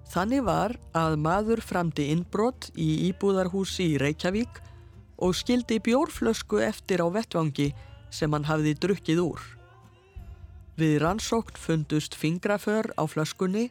[0.08, 4.62] Þannig var að maður framdi innbrott í íbúðarhúsi í Reykjavík
[5.22, 7.72] og skildi bjórflösku eftir á vettvangi
[8.10, 9.42] sem hann hafði drukkið úr.
[10.78, 13.68] Við rannsókn fundust fingraför á flöskunni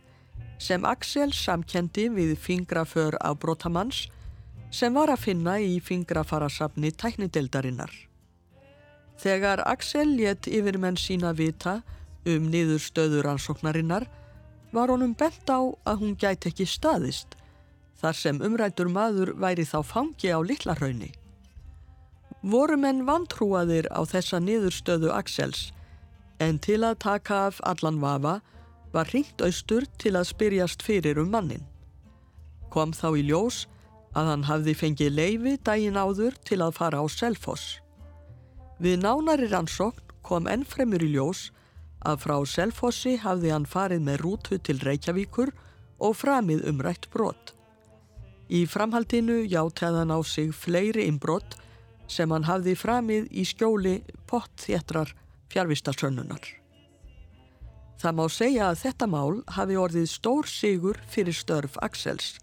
[0.58, 4.06] sem Axel samkendi við fingraför á brotamanns
[4.70, 7.92] sem var að finna í fingrafarasafni tæknideldarinnar.
[9.16, 11.80] Þegar Axel létt yfir menn sína vita
[12.28, 14.06] um niðurstöður ansóknarinnar
[14.74, 17.36] var honum bent á að hún gæti ekki staðist
[17.96, 21.14] þar sem umrættur maður væri þá fangi á litlarhaunni.
[22.44, 25.70] Voru menn vantrúaðir á þessa niðurstöðu Axels
[26.38, 28.40] en til að taka af allan vafa
[28.92, 31.64] var hringt austur til að spyrjast fyrir um mannin.
[32.70, 33.64] Kom þá í ljós
[34.16, 37.80] að hann hafði fengið leifi daginn áður til að fara á Selfoss.
[38.76, 41.50] Við nánari rannsókn kom ennfremur í ljós
[42.04, 45.52] að frá Selfossi hafði hann farið með rútu til Reykjavíkur
[46.04, 47.54] og framið umrætt brott.
[48.52, 51.56] Í framhaldinu játaði hann á sig fleiri innbrott
[52.06, 53.96] sem hann hafði framið í skjóli
[54.30, 55.14] pottþéttrar
[55.50, 56.44] fjárvistarsönnunar.
[57.96, 62.36] Það má segja að þetta mál hafi orðið stór sigur fyrir störf Axels,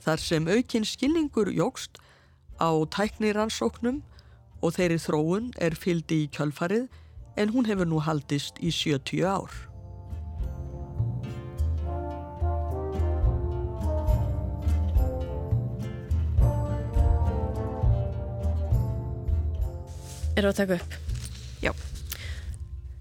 [0.00, 2.00] þar sem aukinn skilningur jógst
[2.56, 4.00] á tæknirannsóknum
[4.60, 6.86] og þeirri þróun er fyldi í kjölfarið
[7.40, 9.50] en hún hefur nú haldist í 70 ár.
[20.40, 20.94] Erum við að taka upp?
[21.60, 21.72] Já.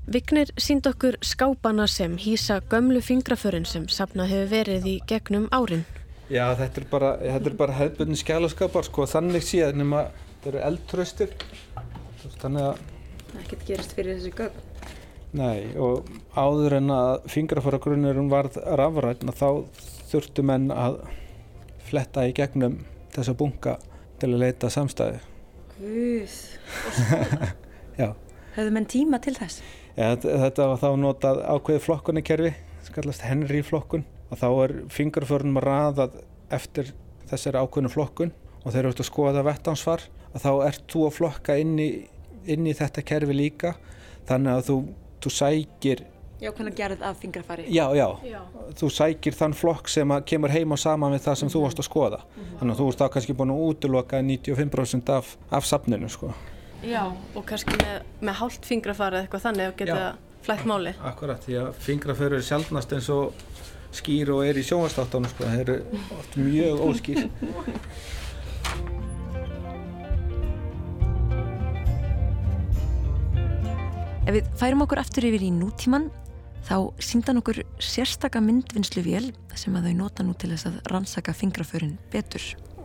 [0.09, 5.85] Vignir sínd okkur skápana sem hýsa gömlu fingraförin sem sapnað hefur verið í gegnum árin.
[6.29, 10.07] Já, þetta er bara, þetta er bara hefðbundin skjálaskapar, sko, þannig séð nema
[10.39, 11.33] þetta eru eldtröstir,
[12.39, 12.83] þannig að,
[13.43, 14.61] Ekkert gerist fyrir þessi gögn.
[15.37, 19.67] nei, og áður en að fingraföragrunnurinn varð rafræn, þá
[20.09, 21.01] þurftu menn að
[21.85, 22.79] fletta í gegnum
[23.13, 23.75] þessa bunga
[24.21, 25.19] til að leita samstæði.
[25.77, 26.37] Guð.
[28.01, 28.13] Já.
[28.55, 29.61] Hefðu menn tíma til þess?
[29.97, 32.53] Ja, þetta, var þá notað ákveði flokkunarkerfi,
[32.87, 36.21] skallast Henry flokkun og þá er fingraförnum raðað
[36.53, 36.93] eftir
[37.29, 41.15] þessari ákveðinu flokkun og þegar þú ert að skoða vettansvar að þá ert þú að
[41.17, 41.89] flokka inn í,
[42.49, 43.75] inn í þetta kerfi líka
[44.29, 44.77] þannig að þú,
[45.25, 46.05] þú sækir
[46.39, 47.65] Já, hvernig gerð af fingrafari?
[47.67, 48.39] já, já, Já.
[48.79, 51.81] þú sækir þann flokk sem að kemur heim og saman við það sem þú varst
[51.83, 52.19] að skoða
[52.61, 56.29] þannig að þú ert þá kannski búin að útloka 95% af, af safninu sko.
[56.87, 57.01] Já,
[57.35, 60.07] og kannski með, með hálft fingrafari eða eitthvað þannig að geta Já.
[60.47, 60.93] flætt máli.
[61.11, 63.35] Akkurat, því að fingraförur er sjálfnast eins og
[63.99, 65.43] skýr og er í sjónvastáttánu sko.
[65.43, 65.75] það eru
[66.21, 67.25] oft mjög óskýr
[74.29, 76.03] Ef við færum okkur aftur yfir í nútíman
[76.67, 81.95] þá síndan okkur sérstaka myndvinnsluvél sem að þau nota nú til þess að rannsaka fingraförin
[82.13, 82.43] betur.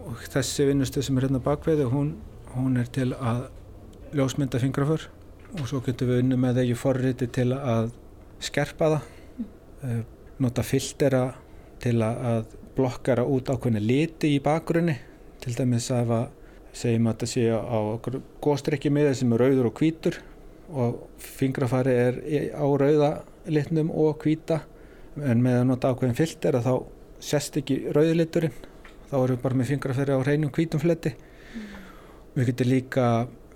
[0.09, 2.15] og þessi vinnustu sem er hérna bakveði hún,
[2.55, 3.45] hún er til að
[4.17, 5.05] ljósmynda fingraför
[5.61, 7.93] og svo getum við unni með þegar forriti til að
[8.41, 9.09] skerpa það.
[9.85, 10.03] Eh,
[10.41, 11.25] nota filtera
[11.79, 14.97] til að blokkara út ákveðna liti í bakgrunni.
[15.45, 16.31] Til dæmis að
[16.73, 17.79] segjum að þetta sé á
[18.41, 20.25] góstrykki miða sem er rauður og hvítur
[20.73, 22.21] og fingrafari er
[22.57, 23.11] á rauða
[23.47, 24.63] litnum og hvíta
[25.21, 26.75] en með að nota ákveðin filter þá
[27.23, 28.57] sest ekki rauðliturinn
[29.11, 31.15] þá erum við bara með fingrafari á hreinum hvítum fletti
[32.35, 33.07] við getum líka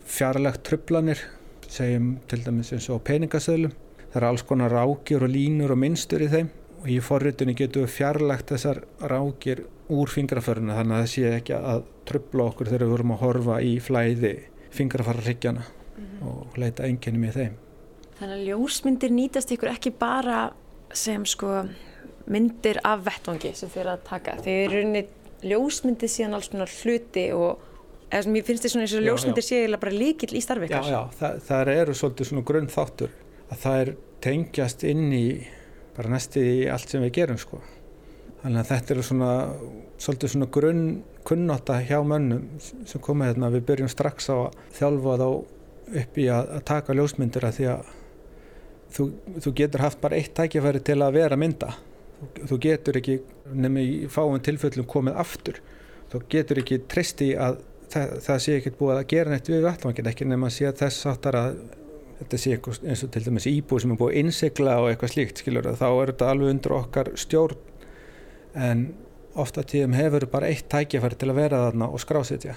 [0.09, 1.25] fjarlægt trublanir
[1.69, 3.75] segjum til dæmis eins og peningasöðlum
[4.09, 6.51] það eru alls konar rákjur og línur og minnstur í þeim.
[6.79, 11.57] Og í forritunni getum við fjarlægt þessar rákjur úr fingraföruna þannig að það sé ekki
[11.59, 14.33] að trubla okkur þegar við vorum að horfa í flæði
[14.77, 15.65] fingrafararryggjana
[16.25, 17.57] og leita enginnum í þeim
[18.19, 20.39] Þannig að ljósmyndir nýtast ykkur ekki bara
[20.97, 21.53] sem sko
[22.29, 24.33] myndir af vettvangi sem þeir að taka.
[24.43, 25.03] Þeir rauninni
[25.47, 27.63] ljósmyndir síðan alls konar hluti og
[28.11, 29.09] eða sem ég finnst þið svona eins og Já, já.
[29.13, 30.91] ljósmyndir sé eiginlega bara líkill í starfi Já, ykkar.
[30.91, 33.13] já, það, það eru svolítið svona grunn þáttur
[33.49, 33.91] að það er
[34.27, 35.25] tengjast inn í
[35.97, 37.61] bara næstu í allt sem við gerum sko.
[38.43, 39.31] Þannig að þetta eru svona
[39.99, 40.83] svolítið svona grunn
[41.29, 45.29] kunnotta hjá mönnum sem koma hérna við byrjum strax á að þjálfa þá
[46.03, 47.91] upp í að, að taka ljósmyndir að því að
[48.95, 49.09] þú,
[49.45, 51.73] þú getur haft bara eitt tækifæri til að vera mynda.
[52.19, 53.19] Þú, þú getur ekki
[53.55, 55.61] nefnir í fáum tilfellum komið aftur.
[56.13, 57.61] Þú getur ekki treyst í að
[57.93, 60.81] það, það sé ekkert búið að gera neitt við vettvangin ekki nema að sé að
[60.83, 61.59] þess áttar að
[62.19, 65.13] þetta sé eitthvað eins og til dæmis íbúið sem er búið að innsigla og eitthvað
[65.15, 67.61] slíkt skilur þá er þetta alveg undir okkar stjórn.
[68.59, 68.89] En
[69.39, 72.57] ofta tíðum hefur bara eitt tækifæri til að vera þarna og skrásetja.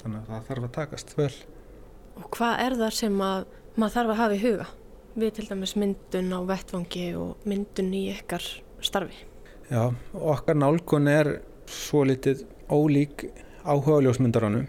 [0.00, 1.32] Þannig að það þarf að takast vel
[2.20, 3.44] Og hvað er það sem að
[3.76, 4.68] maður þarf að hafa í huga?
[5.12, 8.44] Við til dæmis myndun á vettvangi og myndun í ykkar
[8.84, 9.24] starfi.
[9.72, 11.34] Já, okkar nálgun er
[11.70, 13.26] svo litið ólík
[13.64, 14.66] áhuga ljósmyndaranum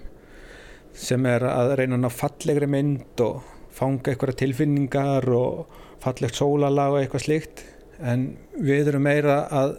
[0.94, 3.42] sem er að reyna að ná fallegri mynd og
[3.74, 7.64] fanga einhverja tilfinningar og fallegt sólalag og eitthvað slíkt
[8.04, 9.76] en við erum meira að,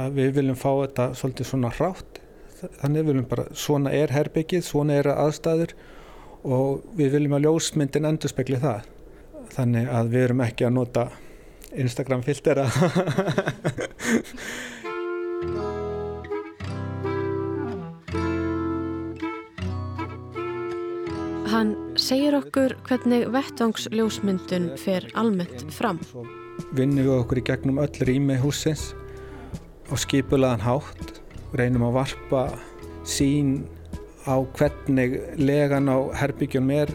[0.00, 2.20] að við viljum fá þetta svolítið svona hrátt
[2.80, 5.76] þannig viljum bara svona er herbyggið, svona er aðstæður
[6.44, 8.86] og við viljum að ljósmyndin endur spekli það
[9.54, 11.08] þannig að við erum ekki að nota
[11.74, 12.68] Instagram filtera
[21.54, 26.00] Hann segir okkur hvernig vettvangsljósmyndun fer almennt fram.
[26.74, 28.88] Vinnum við okkur í gegnum öll rými húsins
[29.86, 31.20] og skipulaðan hátt.
[31.54, 32.42] Reynum að varpa
[33.06, 33.52] sín
[34.24, 36.92] á hvernig legan á herbyggjum er,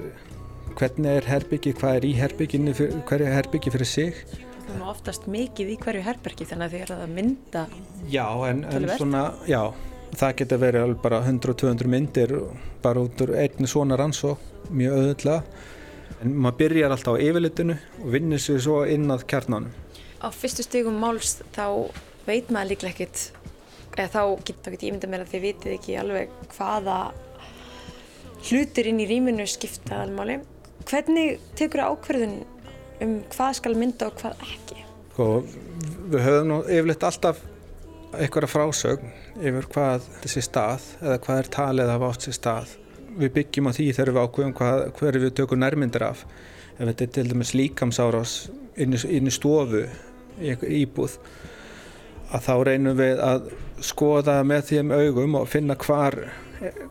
[0.80, 2.74] hvernig er herbyggi, hvað er í herbygginu,
[3.08, 4.24] hverju er herbyggi fyrir sig.
[4.70, 7.64] Það er oftast mikið í hverju herbergi þannig að þið er að mynda
[8.10, 9.62] Já, en, en svona, já,
[10.18, 12.36] það getur verið alveg bara 100-200 myndir
[12.84, 15.50] bara út úr einni svona rannsók, mjög auðvitað.
[16.20, 19.74] En maður byrjar alltaf á yfirlitinu og vinnur sér svo inn að kjarnanum.
[20.20, 21.90] Á fyrstu stigum máls þá
[22.28, 23.22] veit maður líklega ekkit
[24.00, 27.00] eða þá get, þá get ég ímynda mér að þið vitið ekki alveg hvaða
[28.48, 30.40] hlutir inn í rýminu skipta almáli.
[30.90, 32.36] Hvernig tekur það ákverðun
[33.04, 34.84] um hvað skal mynda og hvað ekki?
[35.14, 35.30] Sko,
[36.12, 37.42] við höfum nú yfirleitt alltaf
[38.16, 42.78] einhverja frásögn yfir hvað þessi stað eða hvað er talið af átt sér stað.
[43.20, 46.24] Við byggjum á því þegar við ákveðum hvað, hverju við tökum nærmyndir af.
[46.78, 48.36] Ef þetta er til dæmis líkamsárás
[48.80, 49.84] inn í, stofu
[50.40, 51.18] í einhver íbúð
[52.30, 53.50] að þá reynum við að
[53.86, 56.18] skoða með þeim augum og finna hvar,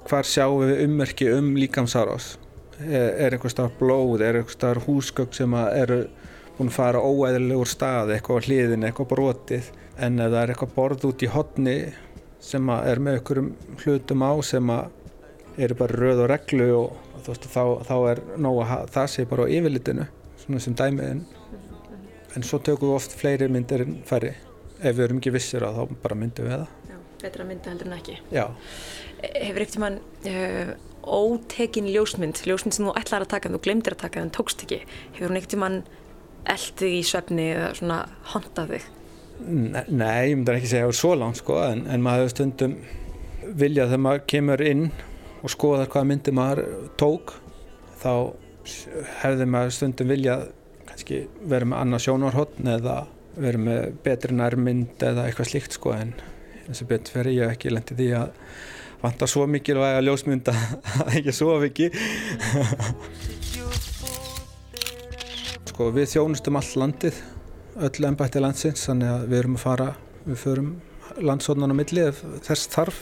[0.09, 2.37] hvar sjáum við ummerki um líkamsárás.
[2.79, 6.05] Er, er einhver stað blóð, er einhver stað húsgögg sem eru
[6.59, 11.07] búin að fara óæðilegur stað, eitthvað hliðin, eitthvað brotið en ef það er eitthvað borð
[11.09, 11.77] út í hotni
[12.43, 13.51] sem er með einhverjum
[13.83, 14.73] hlutum á sem
[15.59, 19.27] eru bara röð og reglu og, þú veist, þá, þá er nóg að það sé
[19.31, 20.07] bara á yfirlitinu
[20.45, 21.25] svona sem dæmiðin
[22.37, 24.37] en svo tökum við oft fleiri myndir en færri
[24.79, 27.89] ef við erum ekki vissir að þá bara myndum við það Já, betra mynda heldur
[27.91, 28.19] en ekki.
[28.35, 28.45] Já,
[29.19, 29.97] Hefur ekkert mann
[30.31, 30.75] uh,
[31.09, 34.63] ótekin ljósmynd, ljósmynd sem þú ætlar að taka en þú glemdir að taka en tókst
[34.67, 34.79] ekki,
[35.17, 35.81] hefur hún ekkert mann
[36.49, 37.99] eldið í svefni eða svona
[38.35, 38.87] hontað þig?
[39.49, 42.25] Ne- nei, ég myndi ekki segja að það er svo langt sko en, en maður
[42.25, 42.79] hefur stundum
[43.59, 44.85] viljað þegar maður kemur inn
[45.39, 46.63] og skoðar hvaða myndi maður
[47.01, 47.35] tók
[48.03, 48.13] þá
[49.23, 50.49] hefði maður stundum viljað
[50.89, 52.97] kannski vera með annað sjónarhóttn eða
[53.39, 56.13] vera með betri nærmynd eða eitthvað slíkt sko en
[56.67, 58.29] eins og betur fyrir ég ekki lendið því að
[59.03, 61.87] vantar svo mikilvæga ljósmynda að ekki sofa ekki
[65.71, 67.17] sko við þjónustum all landið
[67.79, 69.89] öll ennbætti landsins þannig að við erum að fara
[70.27, 70.71] við förum
[71.23, 72.99] landsóðnan á milli ef þess þarf.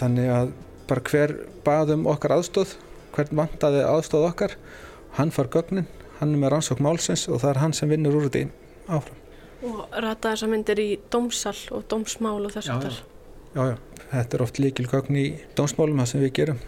[0.00, 0.52] Þannig að
[0.90, 1.34] bara hver
[1.66, 2.76] baðum okkar aðstóð
[3.14, 4.56] hvern vantaði aðstóð okkar
[5.18, 5.88] hann far gögnin,
[6.20, 8.44] hann er með rannsók málsins og það er hann sem vinnur úr því
[8.96, 9.16] áfram.
[9.60, 12.92] Og rata þessar myndir í dómsal og dómsmál og þess að já.
[13.50, 13.64] Já,
[14.12, 15.24] þetta er oft líkil gögn í
[15.58, 16.60] dómsmálum það sem við gerum.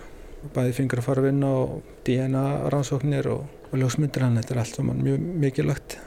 [0.52, 0.86] Bæði
[1.22, 5.98] vinna og DNA rannsóknir og, og ljósmyndir hann, þetta er allt saman mjög mikilvægt.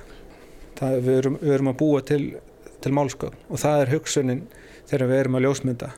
[0.76, 2.24] Það, við, erum, við erum að búa til,
[2.84, 4.44] til málsgögn og það er hugsunin
[4.90, 5.92] þegar við erum að ljósmynda.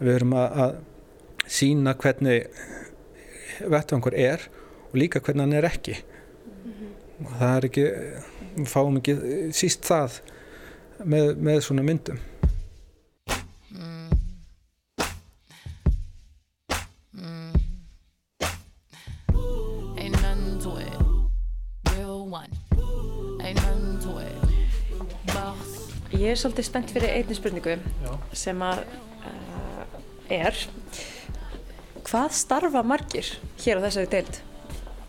[0.00, 2.58] Við erum að, að sína hvernig
[3.62, 4.48] vettvangur er
[4.90, 6.00] og líka hvernig hann er ekki.
[7.22, 7.86] Og það er ekki
[8.64, 9.16] fáum ekki
[9.56, 10.20] síst það
[11.04, 12.22] með, með svona myndum.
[25.26, 25.72] Boss.
[26.14, 27.76] Ég er svolítið spennt fyrir einni spurningu
[28.36, 29.96] sem að uh,
[30.32, 30.56] er
[32.06, 33.32] hvað starfa margir
[33.64, 34.38] hér á þessari deild?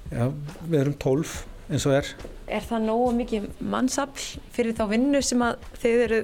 [0.09, 0.25] Já,
[0.65, 2.09] við erum tólf eins og er
[2.47, 6.19] Er það nógu mikið mannsafl fyrir þá vinnu sem að þið eru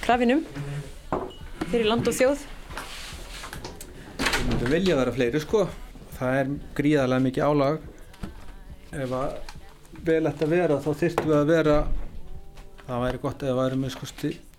[0.00, 0.40] krafinum
[1.68, 2.44] fyrir land og þjóð?
[4.22, 5.66] Við myndum vilja vera fleiri sko.
[6.16, 7.84] Það er gríðarlega mikið álag.
[8.96, 9.34] Ef að
[10.08, 11.76] vel ætti að vera þá þyrftum við að vera,
[12.86, 14.10] það væri gott ef það væri með sko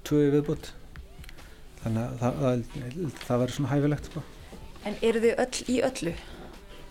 [0.10, 0.72] tvö í viðbútt.
[1.80, 4.24] Þannig að það, það, það væri svona hæfilegt sko.
[4.86, 6.16] En eru þið öll í öllu?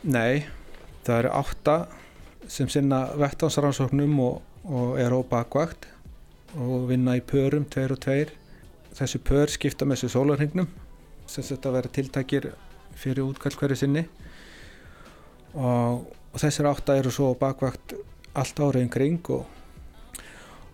[0.08, 0.34] Nei,
[1.06, 1.78] það eru átta
[2.48, 5.88] sem sinna vettvansrannsóknum og, og eru á bakvakt
[6.56, 8.32] og vinna í pörum, tveir og tveir.
[8.96, 10.70] Þessi pör skipta með þessu sólarhingnum
[11.28, 12.48] sem þetta vera tiltækir
[12.98, 14.04] fyrir útkall hverju sinni
[15.54, 17.94] og, og þessir átta eru svo bakvakt
[18.38, 19.44] allt árið um kring og,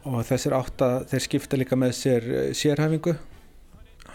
[0.09, 3.17] og þessir átta þeir skipta líka með sér eh, sérhæfingu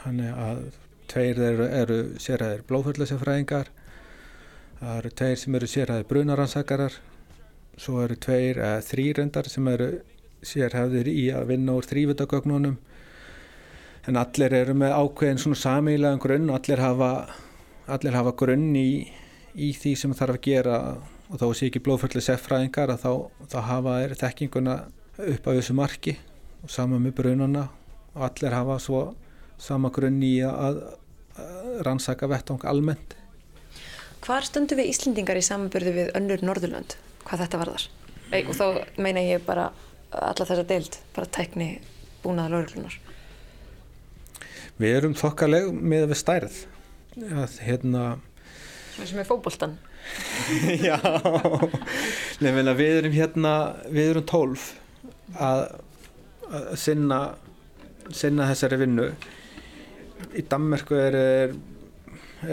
[0.03, 0.63] þannig að
[1.09, 3.71] tveir eru, eru sérhæðir blóðföllasefræðingar
[4.79, 6.99] það eru tveir sem eru sérhæðir brunaransakarar
[7.79, 9.89] svo eru tveir eða þrýrendar sem eru
[10.45, 12.77] sérhæðir í að vinna úr þrývitagögnunum
[14.07, 17.09] en allir eru með ákveðin svona samílega grunn allir hafa,
[17.91, 19.05] allir hafa grunn í,
[19.53, 20.77] í því sem þarf að gera.
[21.29, 23.11] Og þá sé ekki blóðföllu seffræðingar að þá,
[23.51, 24.77] þá hafa þeir þekkinguna
[25.35, 26.15] upp á þessu marki
[26.63, 27.67] og sama með brunana.
[28.15, 29.03] Og allir hafa svo
[29.61, 30.81] sama grunn í að,
[31.37, 33.13] að rannsaka vettvang almennt.
[34.25, 36.97] Hvar stöndum við Íslendingar í samanbyrðu við önnur Norðurlönd?
[37.29, 37.83] Hvað þetta varðar?
[38.39, 38.65] Og þá
[39.05, 39.67] meina ég bara
[40.09, 41.67] alla þessa deild, bara tækni
[42.23, 42.95] búnaða lauruglunar?
[44.79, 46.57] Við erum þokkaleg með við stærð.
[47.19, 48.03] Að, hérna,
[48.95, 49.75] Svona sem er fótboltan.
[50.87, 50.97] já,
[52.41, 53.53] nefnilega við erum hérna,
[53.91, 54.71] við erum tólf
[55.37, 55.65] að,
[56.49, 57.19] að sinna,
[58.09, 59.09] sinna þessari vinnu.
[60.33, 61.55] Í Danmerku er, er,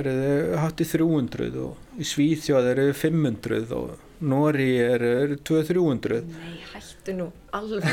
[0.02, 0.12] er
[0.60, 6.22] hátt í 300 og í Svíþjóð eru 500 og Nóri er, er 200-300.
[6.30, 7.26] Nei, hættu nú
[7.56, 7.84] alveg.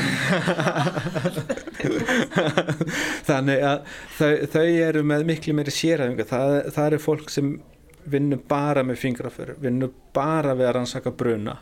[3.28, 3.78] Þannig að
[4.16, 6.24] þau, þau eru með miklu meiri sérhæfinga.
[6.30, 7.46] Það, það eru fólk sem
[8.08, 11.58] vinnur bara með fingraför, vinnur bara við að rannsaka bruna.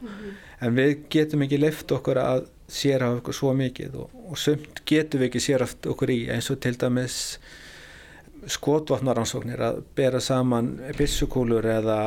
[0.62, 5.22] En við getum ekki leift okkur að sérhafa okkur svo mikið og, og sumt getum
[5.22, 7.18] við ekki sérhaft okkur í eins og til dæmis
[8.50, 11.98] skotvatnaransóknir að bera saman byssukúlur eða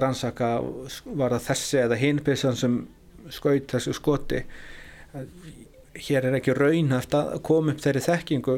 [0.00, 0.56] rannsaka
[1.18, 2.78] var það þessi eða hinbissan sem
[3.32, 4.42] skaut þessu skoti.
[5.94, 8.56] Hér er ekki raun eftir að koma upp þeirri þekkingu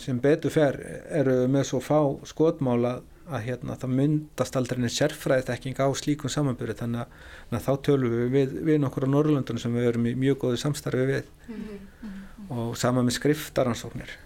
[0.00, 0.78] sem betur fer
[1.08, 6.32] eru með svo fá skotmála að hérna, það myndast aldrei einn sérfræði þekking á slíkum
[6.32, 10.12] samanbyrju þannig að, þá tölum við við, við nokkur á Norrlundunum sem við erum í
[10.26, 11.30] mjög góðu samstarfi við.
[11.48, 12.20] Mm -hmm.
[12.58, 14.18] og sama með skriftaransóknir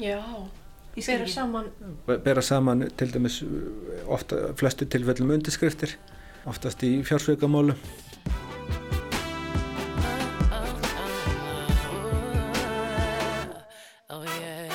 [0.00, 0.16] Já
[0.92, 1.70] Bera saman
[2.24, 3.42] Bera saman til dæmis
[4.06, 5.96] ofta, flestu tilfellum undirskriftir
[6.44, 7.78] oftast í fjársveikamálum
[14.12, 14.72] yeah.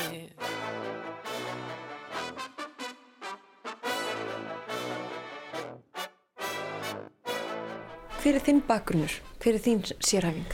[8.18, 9.14] Hver er þinn bakgrunnur?
[9.40, 10.50] Hver er þín sérhæfing?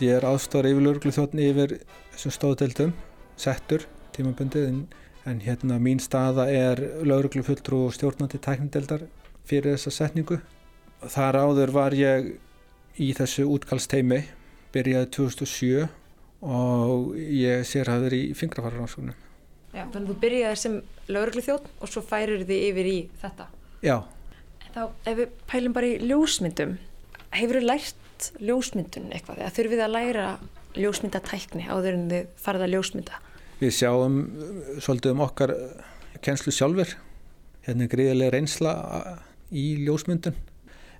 [0.00, 1.76] Ég er aðstóra yfir lörglu þjóttni yfir
[2.14, 2.94] þessum stóðdeldum
[3.38, 3.84] settur
[4.20, 4.82] tímabundið en,
[5.28, 9.06] en hérna mín staða er lörglu fulltrú og stjórnandi tæknindeldar
[9.48, 10.38] fyrir þessa setningu.
[11.00, 12.30] Þar áður var ég
[13.00, 14.22] í þessu útkallsteimi
[14.74, 15.88] byrjaði 2007
[16.46, 19.18] og ég sérhæður í fingrafararansóknum.
[19.70, 23.46] Já, þannig að þú byrjaði sem lauruglu þjótt og svo færir þið yfir í þetta.
[23.84, 23.96] Já,
[24.70, 26.76] En þá, ef við pælum bara í ljósmyndum,
[27.34, 29.40] hefur þið lært ljósmyndun eitthvað?
[29.42, 30.26] Eða þurfið að læra
[30.76, 33.18] ljósmyndatækni áður en þið farið að ljósmynda?
[33.60, 35.88] Við sjáum uh, svolítið um okkar uh,
[36.24, 36.96] kennslu sjálfur.
[37.66, 39.18] Hérna er gríðilega reynsla uh,
[39.50, 40.36] í ljósmyndun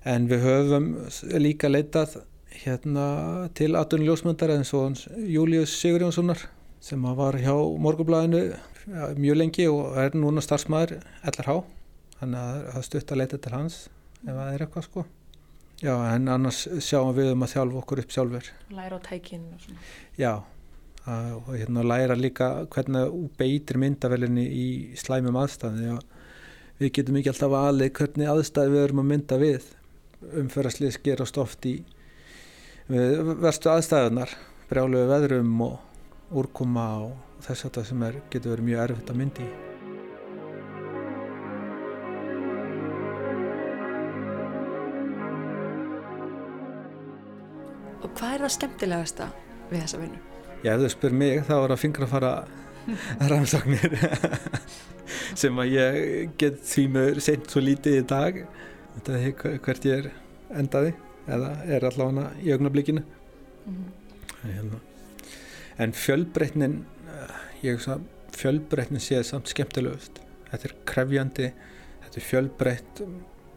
[0.07, 0.91] en við höfum
[1.41, 2.21] líka leitað
[2.63, 3.05] hérna
[3.57, 6.41] til aðdunni ljósmyndar eins og hans Július Sigurjónssonar
[6.81, 10.97] sem var hjá Morgublaðinu ja, mjög lengi og er núna starfsmæður
[11.31, 11.57] LRH
[12.19, 13.77] þannig að það stutt að leita til hans
[14.21, 15.05] ef það er eitthvað sko
[15.81, 19.01] já en annars sjáum við um að þjálfa okkur upp sjálfur Læra á
[19.61, 19.79] svona.
[20.17, 20.33] já
[21.07, 24.67] og hérna læra líka hvernig beitir myndavelinni í
[24.99, 25.79] slæmum aðstæðum.
[25.79, 26.03] Því að
[26.81, 29.65] við getum ekki alltaf aðlið hvernig aðstæði við erum að mynda við.
[30.43, 31.75] Umferðarslið gerast oft í
[33.41, 34.35] verstu aðstæðunar
[34.69, 39.21] brjáluðu veðrum og úrkoma og þess að það sem er, getur verið mjög erfitt að
[39.21, 39.51] myndi í.
[48.01, 49.31] Og hvað er það skemmtilegasta
[49.71, 50.30] við þessa vinnu?
[50.61, 52.31] Já, ef þú spyr mig þá er að fingra að fara
[53.31, 53.95] rannsóknir
[55.41, 58.39] sem að ég get því með seint svo lítið í dag.
[58.95, 60.11] Þetta er hver- hvert ég er
[60.61, 60.93] endaði
[61.31, 63.03] eða er allavega í augnablikinu.
[64.41, 64.79] Hérna.
[65.81, 67.99] en fjölbreytnin eh, ég hugsa
[68.33, 70.17] fjölbreytnin sé samt skemmtilegust.
[70.49, 71.51] Þetta er krefjandi
[72.05, 73.01] þetta er fjölbreytt.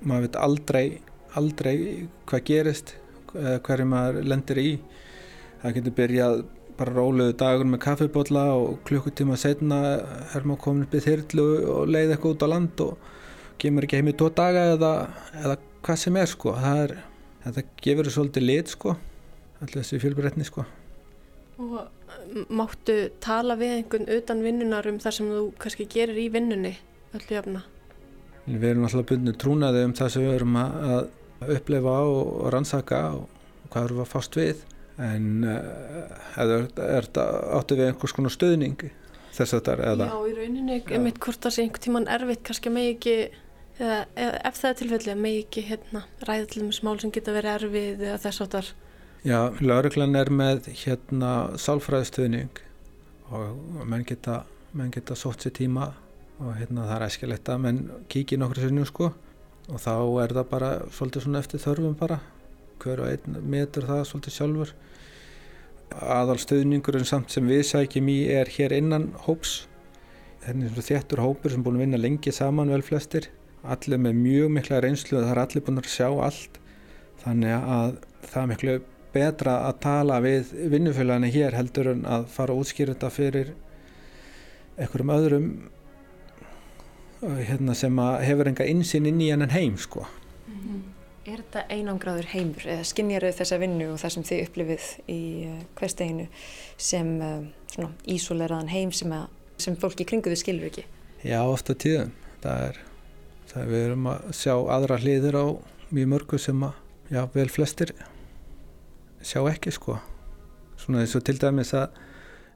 [0.05, 0.85] Maður veit aldrei
[1.35, 1.75] aldrei
[2.29, 2.95] hvað gerist
[3.35, 4.69] eða hverju maður lendir í.
[5.63, 6.45] Það getur byrjað
[6.79, 9.79] bara róluðu dagur með kaffibólla og klukkutíma setna
[10.35, 11.45] er maður komin upp í þyrlu
[11.75, 13.11] og leið eitthvað út á land og
[13.63, 14.93] kemur ekki heim í tvo daga eða,
[15.43, 16.55] eða hvað sem er sko.
[16.59, 16.95] Það er,
[17.45, 18.97] þetta gefur svolítið lit sko.
[19.63, 20.65] Allir þessi fjölbreytni sko.
[21.63, 21.77] Og
[22.35, 26.75] m- máttu tala við einhvern utan vinnunar um það sem þú kannski gerir í vinnunni
[27.15, 27.63] öllu jafna?
[28.45, 32.99] við erum alltaf bundinu trúnaði um það sem við erum að upplefa og, og rannsaka
[33.17, 33.23] og
[33.73, 34.59] hvað við að fást við
[35.03, 37.25] en uh, eða er, er þetta
[37.59, 38.85] áttu við einhvers konar stöðning
[39.35, 40.11] þess að þetta er eða?
[40.11, 43.17] Já, í rauninni, einmitt hvort það sé einhvern tíman erfitt, kannski megi ekki,
[43.81, 47.35] eða, eða ef það er tilfelli, megi ekki hérna, ræða til þess mál sem geta
[47.35, 48.71] verið erfið eða þess áttar.
[49.25, 52.63] Já, lauruglan er með hérna sálfræðistöðning
[53.35, 54.43] og menn geta,
[54.77, 55.91] menn geta sótt sér tíma
[56.43, 57.81] og hérna það er æskilegt að menn
[58.13, 59.11] kíkja nokkur sinnum sko
[59.71, 62.19] og þá er það bara svolítið svona eftir þörfum bara
[62.83, 64.75] hver og einn metur það svolítið sjálfur.
[65.95, 69.65] Aðalstöðningurinn samt sem við sækjum í er hér innan hóps.
[70.45, 73.31] Þetta er svona þéttur hópur sem búin að vinna lengi saman vel flestir.
[73.65, 76.59] Allir með mjög mikla reynslu það er allir búin að sjá allt.
[77.25, 77.95] Þannig að
[78.25, 78.81] það er miklu
[79.15, 83.53] betra að tala við vinnufélaginu hér heldur en að fara að útskýra þetta fyrir
[84.75, 85.49] einhverjum öðrum
[87.23, 90.07] uh, hérna, sem að hefur enga insinn inn í hennan heim sko.
[91.25, 95.21] Er þetta einangraður heimur eða skinnjar þau þessa vinnu og það sem þið upplifið í
[95.49, 96.27] uh, hversteginu
[96.77, 97.15] sem
[97.75, 99.31] svona ísóleraðan heim sem, að,
[99.65, 100.85] sem fólki kringu þið skilur ekki?
[101.25, 102.13] Já, ofta tíðum.
[102.45, 102.81] Það er,
[103.49, 105.47] það er við erum að sjá aðra hliðir á
[105.95, 106.77] mjög mörgu sem að,
[107.09, 107.95] já, vel flestir
[109.25, 109.97] sjá ekki sko.
[110.81, 111.97] Svona eins og til dæmis að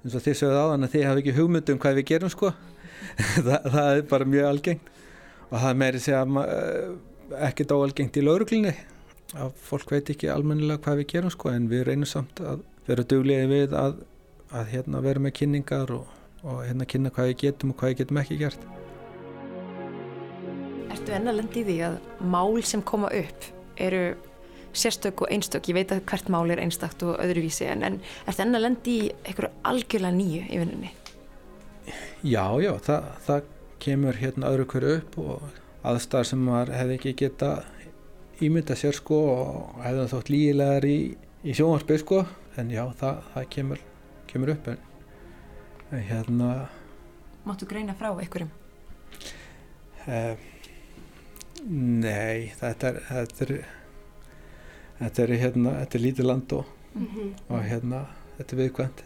[0.04, 2.52] eins og þið sögðu áðan að þið hafi ekki hugmynd um hvað við gerum sko.
[3.46, 4.96] það, það er bara mjög algengt
[5.48, 6.96] og það meiri segja uh,
[7.36, 8.72] ekkert óalgengt í lauruglinni
[9.36, 13.04] að fólk veit ekki almennilega hvað við gerum sko en við reynum samt að vera
[13.04, 13.98] duglegi við að,
[14.56, 16.06] að hérna, vera með kynningar og,
[16.42, 18.64] og hérna kynna hvað við getum og hvað við getum ekki gert.
[20.88, 21.98] Ertu enn að lendi í því að
[22.32, 24.02] mál sem koma upp eru
[24.78, 28.44] sérstök og einstök, ég veit að hvert mál er einstakt og öðruvísi en, en ertu
[28.44, 30.92] enn að lendi í einhverju algjörlega nýju í vinnunni?
[32.24, 33.48] Já, já, það, það
[33.82, 37.50] kemur hérna öðru hverju upp og aðstæðar sem maður hefði ekki geta
[38.42, 40.98] ímynda sér sko og hefði þótt lígilegar í,
[41.44, 42.22] í sjónvarpi sko.
[42.58, 43.82] En já, það, það kemur,
[44.30, 44.80] kemur upp en,
[45.94, 46.48] hérna
[47.46, 48.50] Máttu greina frá einhverjum?
[50.06, 50.34] eh,
[51.68, 53.52] Nei, þetta er þetta er,
[54.98, 56.74] þetta er hérna, þetta er lítið land og,
[57.48, 58.02] og hérna,
[58.36, 59.02] þetta er viðkvæmt.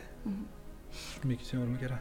[1.29, 2.01] Mikið sem vorum að gera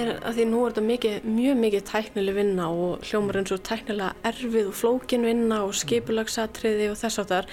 [0.00, 3.62] er að því nú er þetta mikið, mjög mikið tæknileg vinna og hljómar eins og
[3.66, 7.50] tæknilega erfið og flókin vinna og skipulagsatriði og þess áttar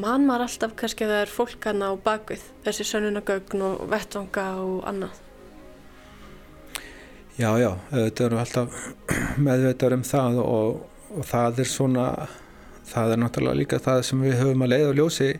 [0.00, 4.80] man maður alltaf kannski að það er fólkana á bakvið þessi sönnunagögn og vettvanga og
[4.90, 5.20] annað?
[7.34, 8.80] Já, já, þetta eru alltaf
[9.46, 10.82] meðveitar um það og,
[11.14, 12.08] og það er svona
[12.84, 15.32] það er náttúrulega líka það sem við höfum að leiða á ljósi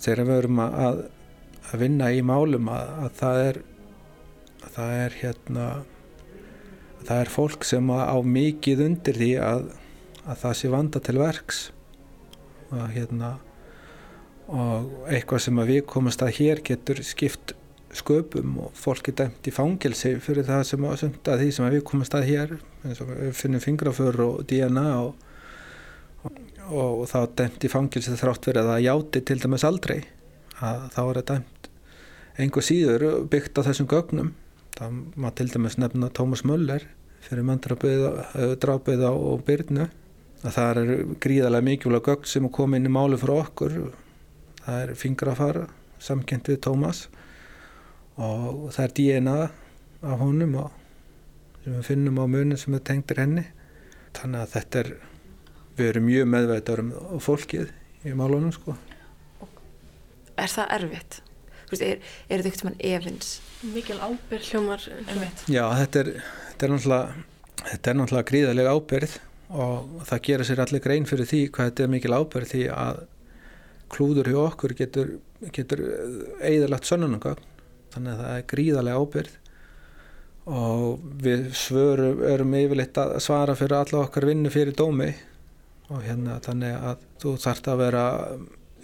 [0.00, 1.04] þegar við höfum að,
[1.70, 3.62] að vinna í málum að, að það er
[4.74, 5.82] það er hérna að
[7.04, 9.66] það er fólk sem á mikið undir því að,
[10.24, 11.58] að það sé vanda til verks.
[12.72, 13.34] Og hérna
[14.44, 17.54] og eitthvað sem að við komast að hér getur skipt
[17.94, 21.76] sköpum og fólk er dæmt í fangelsi fyrir það sem að sunda því sem að
[21.76, 25.14] við komast að hér eins og við finnum fingraför og DNA og,
[26.24, 26.40] og,
[26.74, 29.98] og þá dæmt í fangelsi þrátt fyrir að það játi til dæmis aldrei.
[30.58, 31.70] Að þá er það dæmt
[32.34, 34.34] einhver síður byggt á þessum gögnum
[34.74, 36.86] það maður til dæmis nefna Tómas Möller
[37.24, 39.12] fyrir manndrápið á
[39.46, 39.86] Byrnu
[40.44, 43.76] að það eru gríðarlega mikilvæg gögn sem er komið inn í máli frá okkur.
[44.64, 45.66] Það er fingrafara
[46.02, 47.06] samkend við Tómas
[48.20, 49.38] og það er DNA
[50.04, 50.80] af honum og
[51.64, 53.46] sem við finnum á munin sem er tengdir henni.
[54.14, 54.90] Þannig að þetta er
[55.78, 56.92] við erum mjög meðveitar um
[57.24, 57.72] fólkið
[58.04, 58.76] í málunum sko.
[60.36, 61.20] Er það erfitt?
[61.74, 63.38] Er, er þetta eitthvað mann efins?
[63.72, 64.88] Mikil ábyrg hljómar.
[65.48, 66.10] Já, þetta er,
[66.50, 67.24] þetta er náttúrulega
[67.64, 69.16] þetta er náttúrulega gríðarlega ábyrð
[69.54, 73.00] og það gera sér allir grein fyrir því hvað þetta er mikil ábyrð því að
[73.94, 75.12] klúður hjá okkur getur,
[75.54, 75.82] getur
[76.44, 77.50] eðalagt sönnunangögn
[77.94, 79.40] þannig að það er gríðarlega ábyrð
[80.54, 85.12] og við svörum erum yfirleitt að svara fyrir alla okkar vinnu fyrir dómi
[85.92, 88.04] og hérna þannig að þú þarft að vera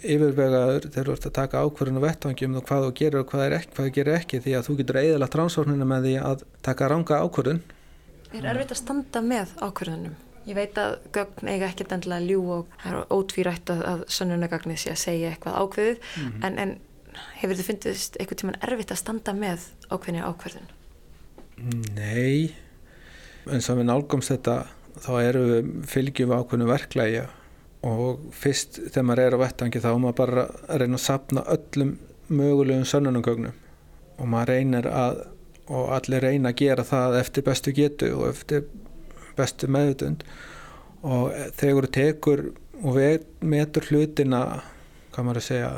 [0.01, 3.55] yfirvegaður þegar þú ert að taka ákvörðun og vettvangjum og hvað þú gerir og hvað,
[3.57, 6.89] ekki, hvað þú gerir ekki því að þú getur eðalagt ránsórnina með því að taka
[6.91, 7.63] ranga ákvörðun.
[8.31, 10.19] Er erfitt að standa með ákvörðunum?
[10.47, 14.79] Ég veit að gögn eiga ekkert endilega ljú og það er ótvírætt að, að sönnunagagnið
[14.81, 16.07] sé að segja eitthvað ákveðið.
[16.41, 16.73] En, en
[17.41, 20.71] hefur þið fyndist eitthvað tíman erfitt að standa með ákveðinu ákvörðun?
[21.93, 22.55] Nei,
[23.45, 24.55] eins og við nálgumst þetta
[25.01, 27.27] þá erum við fylgjum ákveðinu verklægja
[27.87, 31.95] og fyrst þegar maður er á vettangi þá maður bara að reyna að sapna öllum
[32.31, 33.55] mögulegum sönnunagögnum
[34.17, 35.23] og maður reynir að
[35.71, 38.65] og allir reyna að gera það eftir bestu getu og eftir
[39.37, 40.25] bestu meðutund
[41.01, 42.43] og þegar þú tekur
[42.81, 42.99] og
[43.39, 44.41] metur hlutina
[45.13, 45.71] hvað maður að segja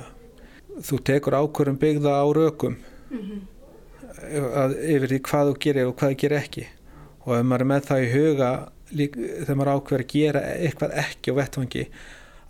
[0.81, 2.77] þú tekur ákvörðum byggða á rökum.
[4.23, 6.65] Að, yfir því hvað þú gerir og hvað þú gerir ekki.
[7.23, 8.51] Og ef maður er með það í huga
[8.97, 11.83] lík, þegar maður ákveður að gera eitthvað ekki á vettvangi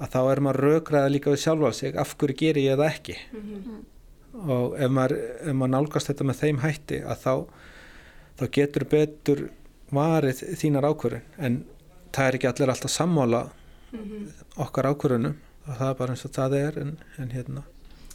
[0.03, 3.17] að þá er maður rökraða líka við sjálfa sig af hverju gerir ég það ekki?
[4.43, 7.35] Og ef maður, ef maður nálgast þetta með þeim hætti að þá,
[8.39, 9.43] þá getur betur
[9.93, 11.27] varið þínar ákvörðun.
[11.37, 11.59] En
[12.13, 13.43] það er ekki allir alltaf sammála
[14.63, 15.37] okkar ákvörðunum
[15.67, 17.63] og það er bara eins og það er en, en hérna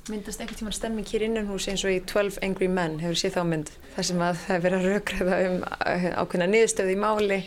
[0.08, 3.34] myndast einhvern tíman stemming hér innan hús eins og í 12 Angry Men hefur séð
[3.36, 7.00] þá mynd þar sem að það er verið að rökræða um uh, ákveðna niðurstöði í
[7.02, 7.38] máli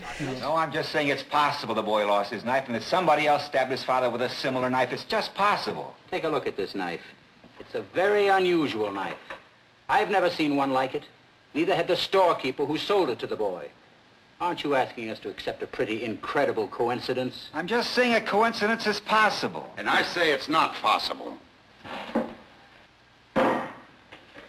[0.41, 3.45] No, I'm just saying it's possible the boy lost his knife and that somebody else
[3.45, 4.93] stabbed his father with a similar knife.
[4.93, 5.95] It's just possible.
[6.11, 7.01] Take a look at this knife.
[7.59, 9.17] It's a very unusual knife.
[9.89, 11.03] I've never seen one like it.
[11.53, 13.69] Neither had the storekeeper who sold it to the boy.
[14.39, 17.49] Aren't you asking us to accept a pretty incredible coincidence?
[17.53, 19.69] I'm just saying a coincidence is possible.
[19.77, 21.37] And I say it's not possible.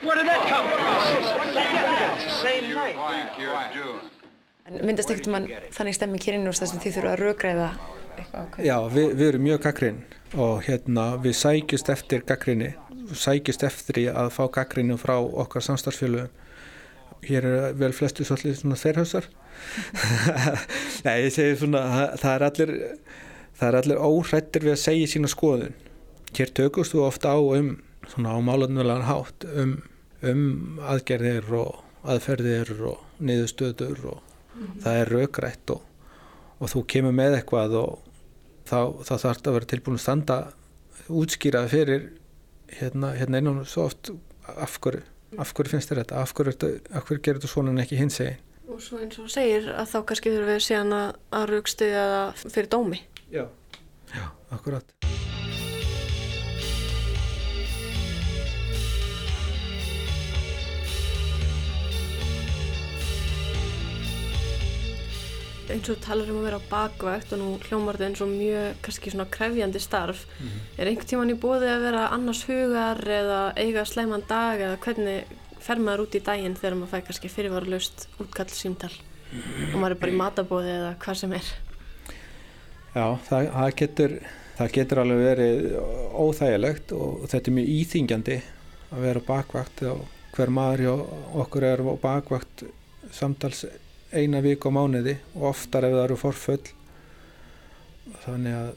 [0.03, 0.83] Where did that come from?
[2.43, 4.13] Same doing?
[4.73, 7.69] en myndast einhvern tíman þannig stemming hér innan hús þar sem þið þurfa að rökræða
[8.13, 9.99] eitthvað Já, við, við erum mjög gaggrinn
[10.33, 12.71] og hérna við sækjust eftir gaggrinni,
[13.13, 16.31] sækjust eftir í að fá gaggrinni frá okkar samstarfsfélögum.
[17.23, 19.29] Hér er vel flestu svolítið svona þeirhausar.
[21.05, 21.83] Nei, ég segi svona,
[22.19, 22.73] það, er allir,
[23.61, 25.77] það er allir óhrættir við að segja sína skoðun.
[26.33, 27.77] Hér tökust þú ofta á um,
[28.11, 29.77] svona á málannulegan hátt, um,
[30.29, 34.33] um aðgerðir og aðferðir og niðurstöður og
[34.83, 35.85] það er raukrætt og,
[36.59, 37.95] og þú kemur með eitthvað og
[38.69, 40.39] þá, þá þarf þetta að vera tilbúin að standa
[41.13, 42.07] útskýrað fyrir
[42.73, 44.13] hérna, hérna innan svo oft
[44.53, 45.03] af hverju,
[45.39, 46.23] af hverju finnst þér þetta?
[46.23, 46.57] Af hverju,
[47.07, 48.41] hverju gerir þetta svona en ekki hins egin
[48.73, 53.03] Og svo eins og segir að þá kannski þurfum við síðan að, það fyrir dómi.
[53.35, 53.45] Já,
[54.15, 55.42] Já akkurat
[65.73, 68.81] eins og talar um að vera á bakvægt og nú hljómar þetta eins og mjög
[68.85, 70.27] kannski svona krefjandi starf.
[70.77, 75.33] Er einhvern tíman í bóði að vera annars hugar eða eiga slæman dag eða hvernig
[75.63, 78.93] fer maður út í daginn þegar maður fæ kannski fyrirvaralaust útkall símtal?
[79.73, 81.53] Og maður er bara í matabóði eða hvað sem er.
[82.93, 84.17] Já, það, það, getur,
[84.59, 85.63] það getur alveg verið
[86.13, 88.43] óþægilegt og þetta er mjög íþingjandi
[88.93, 90.03] að vera á bakvakt og
[90.37, 90.93] hver maður hjá
[91.45, 92.67] okkur er á bakvakt
[93.13, 93.65] samtals
[94.13, 96.65] eina vik á mánuði og oftar ef það eru forföll.
[98.25, 98.71] Þannig að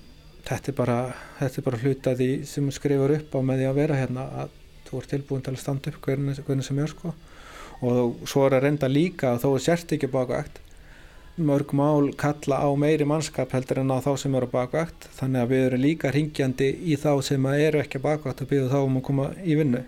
[0.45, 0.97] þetta er bara,
[1.39, 4.59] þetta er bara hluta því sem skrifur upp á með því að vera hérna að
[4.85, 7.15] þú ert tilbúin til að standa upp hvernig, hvernig sem er sko.
[7.85, 10.61] Og svo er að reynda líka að þó er sért ekki á bakvakt
[11.37, 15.09] mörg mál kalla á meiri mannskap heldur en á þá sem eru á bakvakt.
[15.17, 18.71] Þannig að við erum líka ringjandi í þá sem eru ekki á bakvakt og byrju
[18.71, 19.83] þá um að koma í vinnu.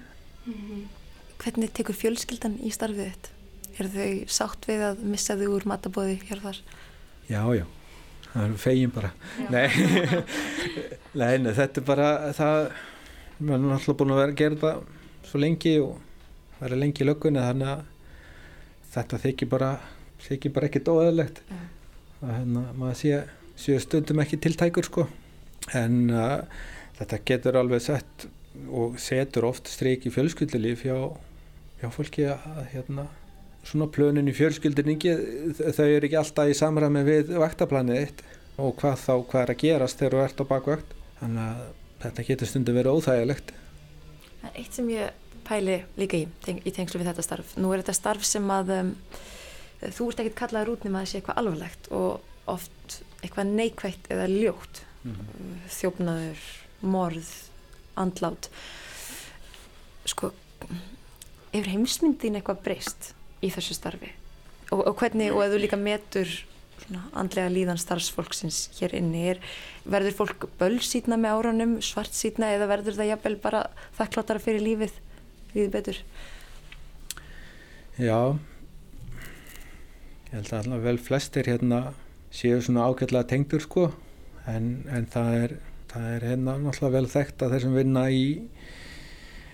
[1.40, 3.32] Hvernig tekur fjölskyldan í starfið þitt?
[3.78, 6.62] Er þau sátt við að missa þau úr matabóði hér þar?
[7.28, 7.66] Já, já,
[8.32, 9.12] það er fegin bara.
[9.54, 9.68] Nei.
[11.18, 12.08] Nei, nei, þetta er bara
[12.38, 12.58] það,
[13.40, 15.96] við erum alltaf búin að vera að gera þetta svo lengi og
[16.60, 17.86] vera lengi í löggunni þannig að
[18.94, 19.72] þetta þykir bara
[20.28, 23.22] þykir bara ekkert óæðilegt að hérna, maður sé,
[23.60, 25.08] sé stundum ekki tiltækur sko.
[25.78, 26.44] En uh,
[27.00, 28.28] þetta getur alveg sett
[28.74, 30.98] og setur oft streik í fjölskyldulíf hjá,
[31.82, 33.08] hjá fólki að hérna
[33.68, 35.14] svona plönin í fjölskyldinningi
[35.60, 38.26] þau eru ekki alltaf í samræmi við vaktaplanið eitt
[38.58, 41.64] og hvað þá hvað er að gerast þegar þú ert á bakvakt þannig að
[42.04, 43.56] þetta getur stundum verið óþægilegt
[44.38, 47.54] Það er eitt sem ég pæli líka í, teng í tengslu við þetta starf.
[47.60, 48.94] Nú er þetta starf sem að um,
[49.82, 54.28] þú ert ekkert kallaður út nema að sé eitthvað alvarlegt og oft eitthvað neikvætt eða
[54.32, 54.84] ljótt.
[55.72, 56.48] Þjófnaður,
[56.84, 57.30] morð,
[58.00, 58.50] andlát.
[60.08, 60.32] Sko,
[61.54, 63.14] hefur heimsmyndin eitthvað breyst
[63.44, 64.12] í þessu starfi?
[64.72, 66.32] Og, og hvernig, og ef þú líka metur
[66.78, 69.42] svona andlega líðan starfsfólksins hér inni, er,
[69.90, 73.64] verður fólk bölsýtna með árunum, svartsýtna eða verður það jafnvel bara
[73.98, 75.00] þakkláttara fyrir lífið,
[75.56, 76.02] lífið betur?
[77.98, 78.20] Já
[80.28, 81.80] ég held að allavega vel flestir hérna
[82.36, 83.88] séu svona ágætlega tengdur sko
[84.50, 85.56] en, en það er
[85.88, 88.26] það er hérna náttúrulega vel þekkt að þeir sem vinna í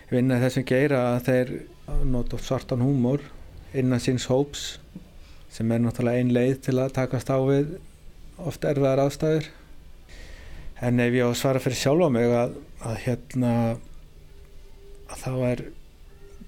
[0.09, 1.53] vinna þessum geira að þeir
[2.09, 3.21] nota svartan húmor
[3.73, 4.77] innan síns hóps
[5.53, 7.75] sem er náttúrulega ein leið til að takast á við
[8.41, 9.49] oft erfiðar aðstæður.
[10.83, 13.53] En ef ég á að svara fyrir sjálfa mig að, að hérna
[15.13, 15.65] að þá er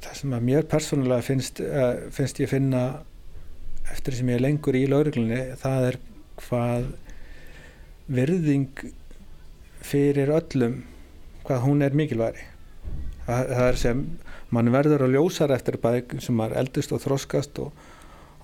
[0.05, 2.84] það sem að mér persónulega finnst, uh, finnst ég finna
[3.93, 5.97] eftir sem ég er lengur í lauruglunni það er
[6.41, 6.89] hvað
[8.17, 8.86] virðing
[9.86, 10.82] fyrir öllum
[11.45, 12.45] hvað hún er mikilværi
[13.26, 14.03] það, það er sem
[14.54, 17.72] mann verður að ljósar eftir bæk sem er eldust og þroskast og,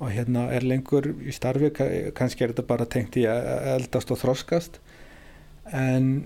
[0.02, 1.72] og hérna er lengur í starfi
[2.18, 4.80] kannski er þetta bara tengt í að eldast og þroskast.
[5.72, 6.26] En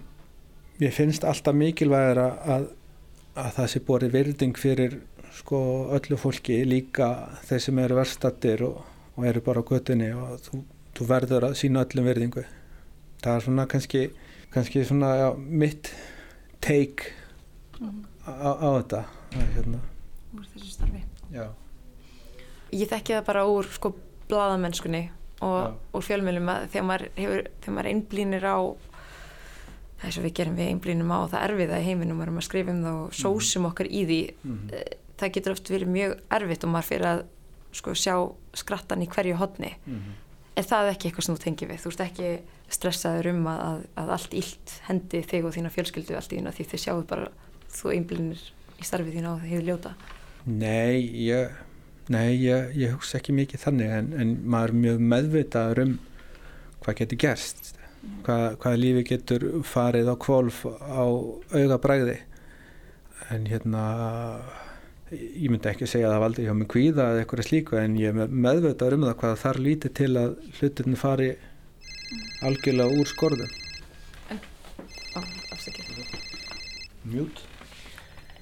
[0.82, 2.70] ég finnst alltaf mikilvægir að,
[3.36, 5.00] að það sé borið virðing fyrir
[5.36, 5.60] sko
[5.96, 7.10] öllu fólki líka
[7.48, 8.80] þeir sem eru verstattir og,
[9.16, 10.62] og eru bara á göttunni og þú,
[10.96, 12.46] þú verður að sína öllum virðingu.
[13.24, 14.06] Það er svona kannski
[14.56, 15.92] kannski svona já, mitt
[16.62, 17.12] take
[17.80, 18.06] mm.
[18.24, 19.80] á á, á þetta hérna.
[20.36, 21.04] úr þessu starfi
[21.34, 21.46] já.
[22.76, 23.94] ég þekki það bara úr sko
[24.30, 25.04] bladamennskunni
[25.46, 28.58] og úr fjölmjölum að þegar maður, hefur, þegar maður einblínir á
[30.02, 32.74] þess að við gerum við einblínum á það erfiða í heiminum og erum að skrifa
[32.76, 34.70] um það og sósum okkar í því Mhm.
[34.74, 37.24] Eh, það getur oft verið mjög erfitt og maður fyrir að
[37.76, 38.16] sko sjá
[38.54, 40.12] skrattan í hverju hodni Mhm.
[40.58, 43.80] er það ekki eitthvað sem þú tengir við þú ert ekki stressaður um að, að,
[43.98, 47.28] að allt illt hendi þig og þína fjölskyldu allt í þína því þið sjáu bara
[47.72, 48.42] þú einblínir
[48.80, 49.94] í starfið þína á því þið ljóta?
[50.46, 51.56] Nei, ég,
[52.14, 55.96] nei ég, ég hugsa ekki mikið þannig en, en maður er mjög meðvitaður um
[56.84, 57.72] hvað getur gerst.
[58.26, 61.06] Hvað, hvað lífi getur farið á kvolf á
[61.58, 62.20] auga bræði
[63.34, 63.86] en hérna
[65.16, 68.14] ég myndi ekki segja að það valdi hjá mig kvíða eða eitthvað slíku en ég
[68.14, 71.32] er meðvitaður um það hvað þar lítið til að hlutinni fari
[72.46, 73.52] algjörlega úr skorðum.
[77.06, 77.44] Mjút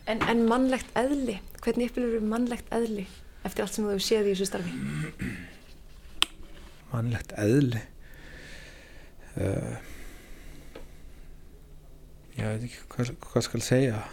[0.10, 3.08] En, en mannlegt eðli, hvernig uppilur við mannlegt eðli
[3.48, 4.74] eftir allt sem þú séð í þessu starfi?
[6.94, 7.82] mannlegt eðli?
[9.34, 9.78] Uh,
[12.38, 14.04] ég veit ekki hvað, hvað skal segja.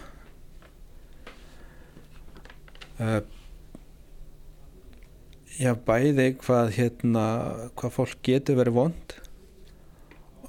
[3.00, 3.20] Uh,
[5.60, 7.24] já bæði hvað hérna
[7.76, 9.14] hvað fólk getur verið vond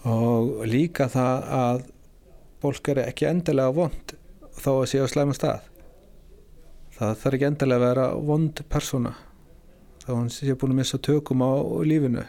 [0.07, 1.83] og líka það að
[2.63, 4.10] fólk er ekki endilega vond
[4.61, 5.67] þó að sé á slæma stað
[6.97, 9.15] það þarf ekki endilega að vera vond persóna
[10.03, 11.51] þá hann sé búin að missa tökum á
[11.85, 12.25] lífinu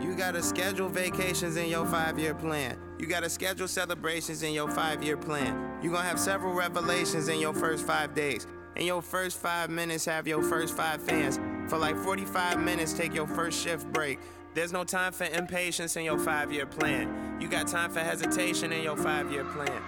[0.00, 2.78] You gotta schedule vacations in your five year plan.
[2.98, 5.78] You gotta schedule celebrations in your five year plan.
[5.82, 8.46] You're gonna have several revelations in your first five days.
[8.76, 11.38] In your first five minutes, have your first five fans.
[11.68, 14.18] For like 45 minutes, take your first shift break.
[14.54, 17.38] There's no time for impatience in your five year plan.
[17.40, 19.82] You got time for hesitation in your five year plan.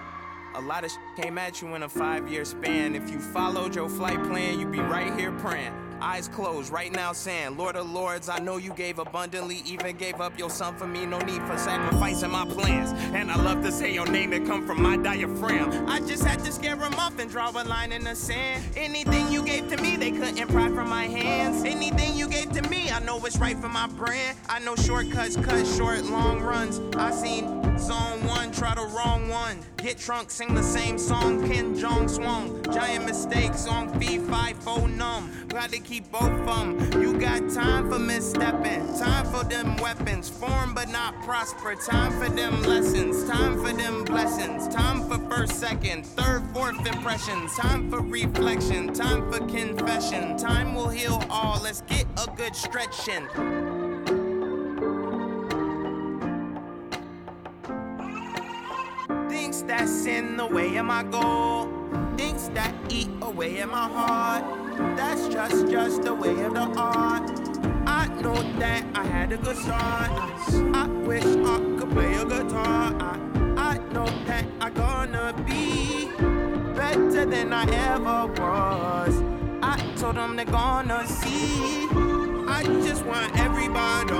[0.55, 2.95] A lot of sh- came at you in a five year span.
[2.95, 5.73] If you followed your flight plan, you'd be right here praying.
[6.01, 10.21] Eyes closed, right now saying, Lord of Lords, I know you gave abundantly, even gave
[10.21, 11.05] up your son for me.
[11.05, 12.91] No need for sacrificing my plans.
[13.13, 15.87] And I love to say your name that come from my diaphragm.
[15.87, 18.63] I just had to scare them off and draw a line in the sand.
[18.75, 21.63] Anything you gave to me, they couldn't pry from my hands.
[21.63, 24.37] Anything you gave to me, I know it's right for my brand.
[24.49, 26.79] I know shortcuts cut short, long runs.
[26.95, 29.57] I seen zone one, try the wrong one.
[29.77, 32.63] Get drunk, sing the same song, Ken Jong swung.
[32.71, 35.31] Giant mistakes on fee, five, four numb.
[35.49, 37.01] Glad to keep both of them.
[37.01, 40.29] You got time for misstepping, time for them weapons.
[40.29, 44.67] Form but not prosper, time for them lessons, time for them blessings.
[44.67, 47.55] Time for first, second, third, fourth impressions.
[47.55, 50.37] Time for reflection, time for confession.
[50.37, 53.27] Time will heal all, let's get a good stretching.
[59.63, 61.69] That's in the way of my goal.
[62.17, 64.43] Things that eat away at my heart.
[64.97, 67.29] That's just, just the way of the art.
[67.87, 70.11] I know that I had a good start.
[70.75, 72.93] I wish I could play a guitar.
[72.99, 73.19] I,
[73.57, 76.09] I know that I'm gonna be
[76.75, 79.23] better than I ever was.
[79.61, 81.87] I told them they're gonna see.
[82.47, 84.11] I just want everybody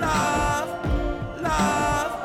[0.00, 2.19] love, love,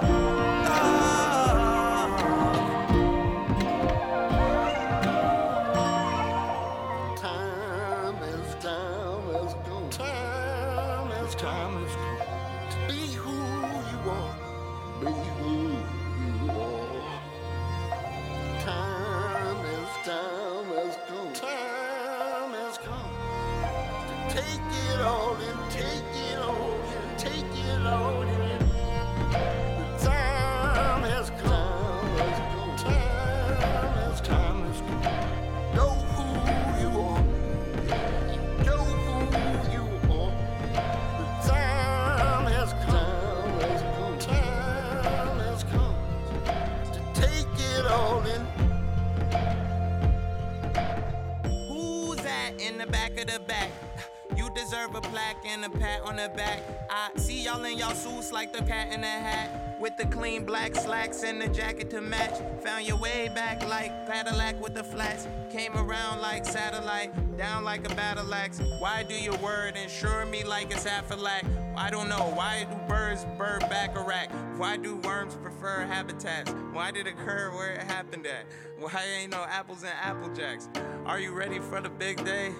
[55.09, 56.61] plaque and a pat on the back.
[56.89, 59.77] I see y'all in y'all suits like the cat in a hat.
[59.79, 62.39] With the clean black slacks and the jacket to match.
[62.63, 65.27] Found your way back like Cadillac with the flats.
[65.51, 68.61] Came around like satellite, down like a battle axe.
[68.79, 71.43] Why do your word insure me like it's Aflac?
[71.77, 72.31] I don't know.
[72.33, 74.31] Why do birds bird back a rack?
[74.57, 76.51] Why do worms prefer habitats?
[76.71, 78.45] Why did it occur where it happened at?
[78.79, 80.69] Why ain't no apples and apple jacks?
[81.05, 82.53] Are you ready for the big day?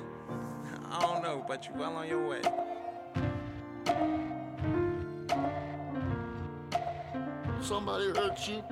[0.92, 2.42] I don't know, but you well on your way.
[7.62, 8.64] Somebody hurt you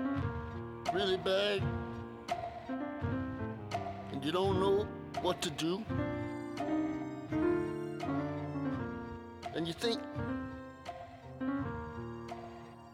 [0.93, 1.61] really bad
[4.11, 4.87] and you don't know
[5.21, 5.83] what to do.
[9.55, 9.99] And you think,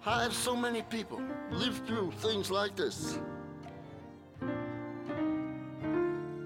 [0.01, 3.20] how have so many people lived through things like this?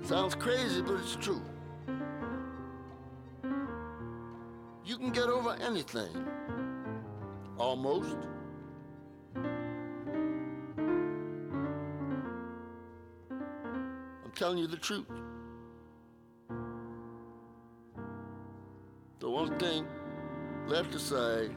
[0.03, 1.41] Sounds crazy, but it's true.
[4.86, 6.27] you can get over anything.
[7.57, 8.17] Almost.
[14.25, 15.05] I'm telling you the truth.
[19.19, 19.86] The one thing
[20.67, 21.49] left to say